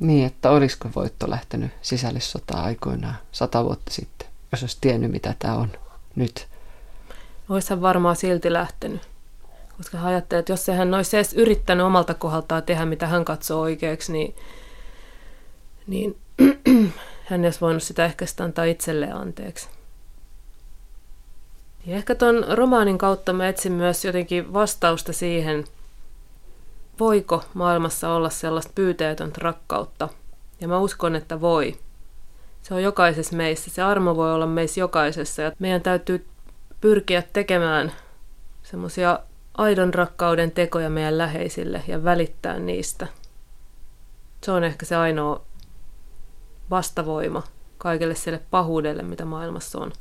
Niin, 0.00 0.26
että 0.26 0.50
olisiko 0.50 0.88
voitto 0.96 1.30
lähtenyt 1.30 1.70
sisällissotaa 1.82 2.62
aikoinaan 2.62 3.16
sata 3.32 3.64
vuotta 3.64 3.90
sitten, 3.90 4.28
jos 4.52 4.62
olisi 4.62 4.78
tiennyt 4.80 5.10
mitä 5.10 5.34
tämä 5.38 5.54
on 5.54 5.70
nyt. 6.16 6.46
Olisihan 7.48 7.80
varmaan 7.82 8.16
silti 8.16 8.52
lähtenyt. 8.52 9.00
Koska 9.76 9.98
hän 9.98 10.06
ajattelee, 10.06 10.40
että 10.40 10.52
jos 10.52 10.66
hän 10.66 10.94
olisi 10.94 11.16
edes 11.16 11.32
yrittänyt 11.32 11.86
omalta 11.86 12.14
kohdaltaan 12.14 12.62
tehdä, 12.62 12.84
mitä 12.84 13.06
hän 13.06 13.24
katsoo 13.24 13.60
oikeaksi, 13.60 14.12
niin, 14.12 14.36
niin 15.86 16.16
hän 17.28 17.44
olisi 17.44 17.60
voinut 17.60 17.82
sitä 17.82 18.04
ehkä 18.04 18.26
sitä 18.26 18.44
antaa 18.44 18.64
itselleen 18.64 19.16
anteeksi. 19.16 19.68
Ja 21.86 21.96
ehkä 21.96 22.14
tuon 22.14 22.44
romaanin 22.48 22.98
kautta 22.98 23.32
mä 23.32 23.48
etsin 23.48 23.72
myös 23.72 24.04
jotenkin 24.04 24.52
vastausta 24.52 25.12
siihen, 25.12 25.64
voiko 27.00 27.44
maailmassa 27.54 28.12
olla 28.12 28.30
sellaista 28.30 28.72
pyyteetöntä 28.74 29.40
rakkautta. 29.42 30.08
Ja 30.60 30.68
mä 30.68 30.78
uskon, 30.78 31.16
että 31.16 31.40
voi. 31.40 31.76
Se 32.62 32.74
on 32.74 32.82
jokaisessa 32.82 33.36
meissä. 33.36 33.70
Se 33.70 33.82
armo 33.82 34.16
voi 34.16 34.34
olla 34.34 34.46
meissä 34.46 34.80
jokaisessa. 34.80 35.42
Ja 35.42 35.52
meidän 35.58 35.82
täytyy 35.82 36.26
pyrkiä 36.80 37.22
tekemään 37.32 37.92
semmoisia 38.62 39.18
aidon 39.54 39.94
rakkauden 39.94 40.50
tekoja 40.50 40.90
meidän 40.90 41.18
läheisille 41.18 41.82
ja 41.88 42.04
välittää 42.04 42.58
niistä. 42.58 43.06
Se 44.44 44.52
on 44.52 44.64
ehkä 44.64 44.86
se 44.86 44.96
ainoa 44.96 45.42
vastavoima 46.70 47.42
kaikelle 47.78 48.14
sille 48.14 48.40
pahuudelle, 48.50 49.02
mitä 49.02 49.24
maailmassa 49.24 49.78
on. 49.78 49.92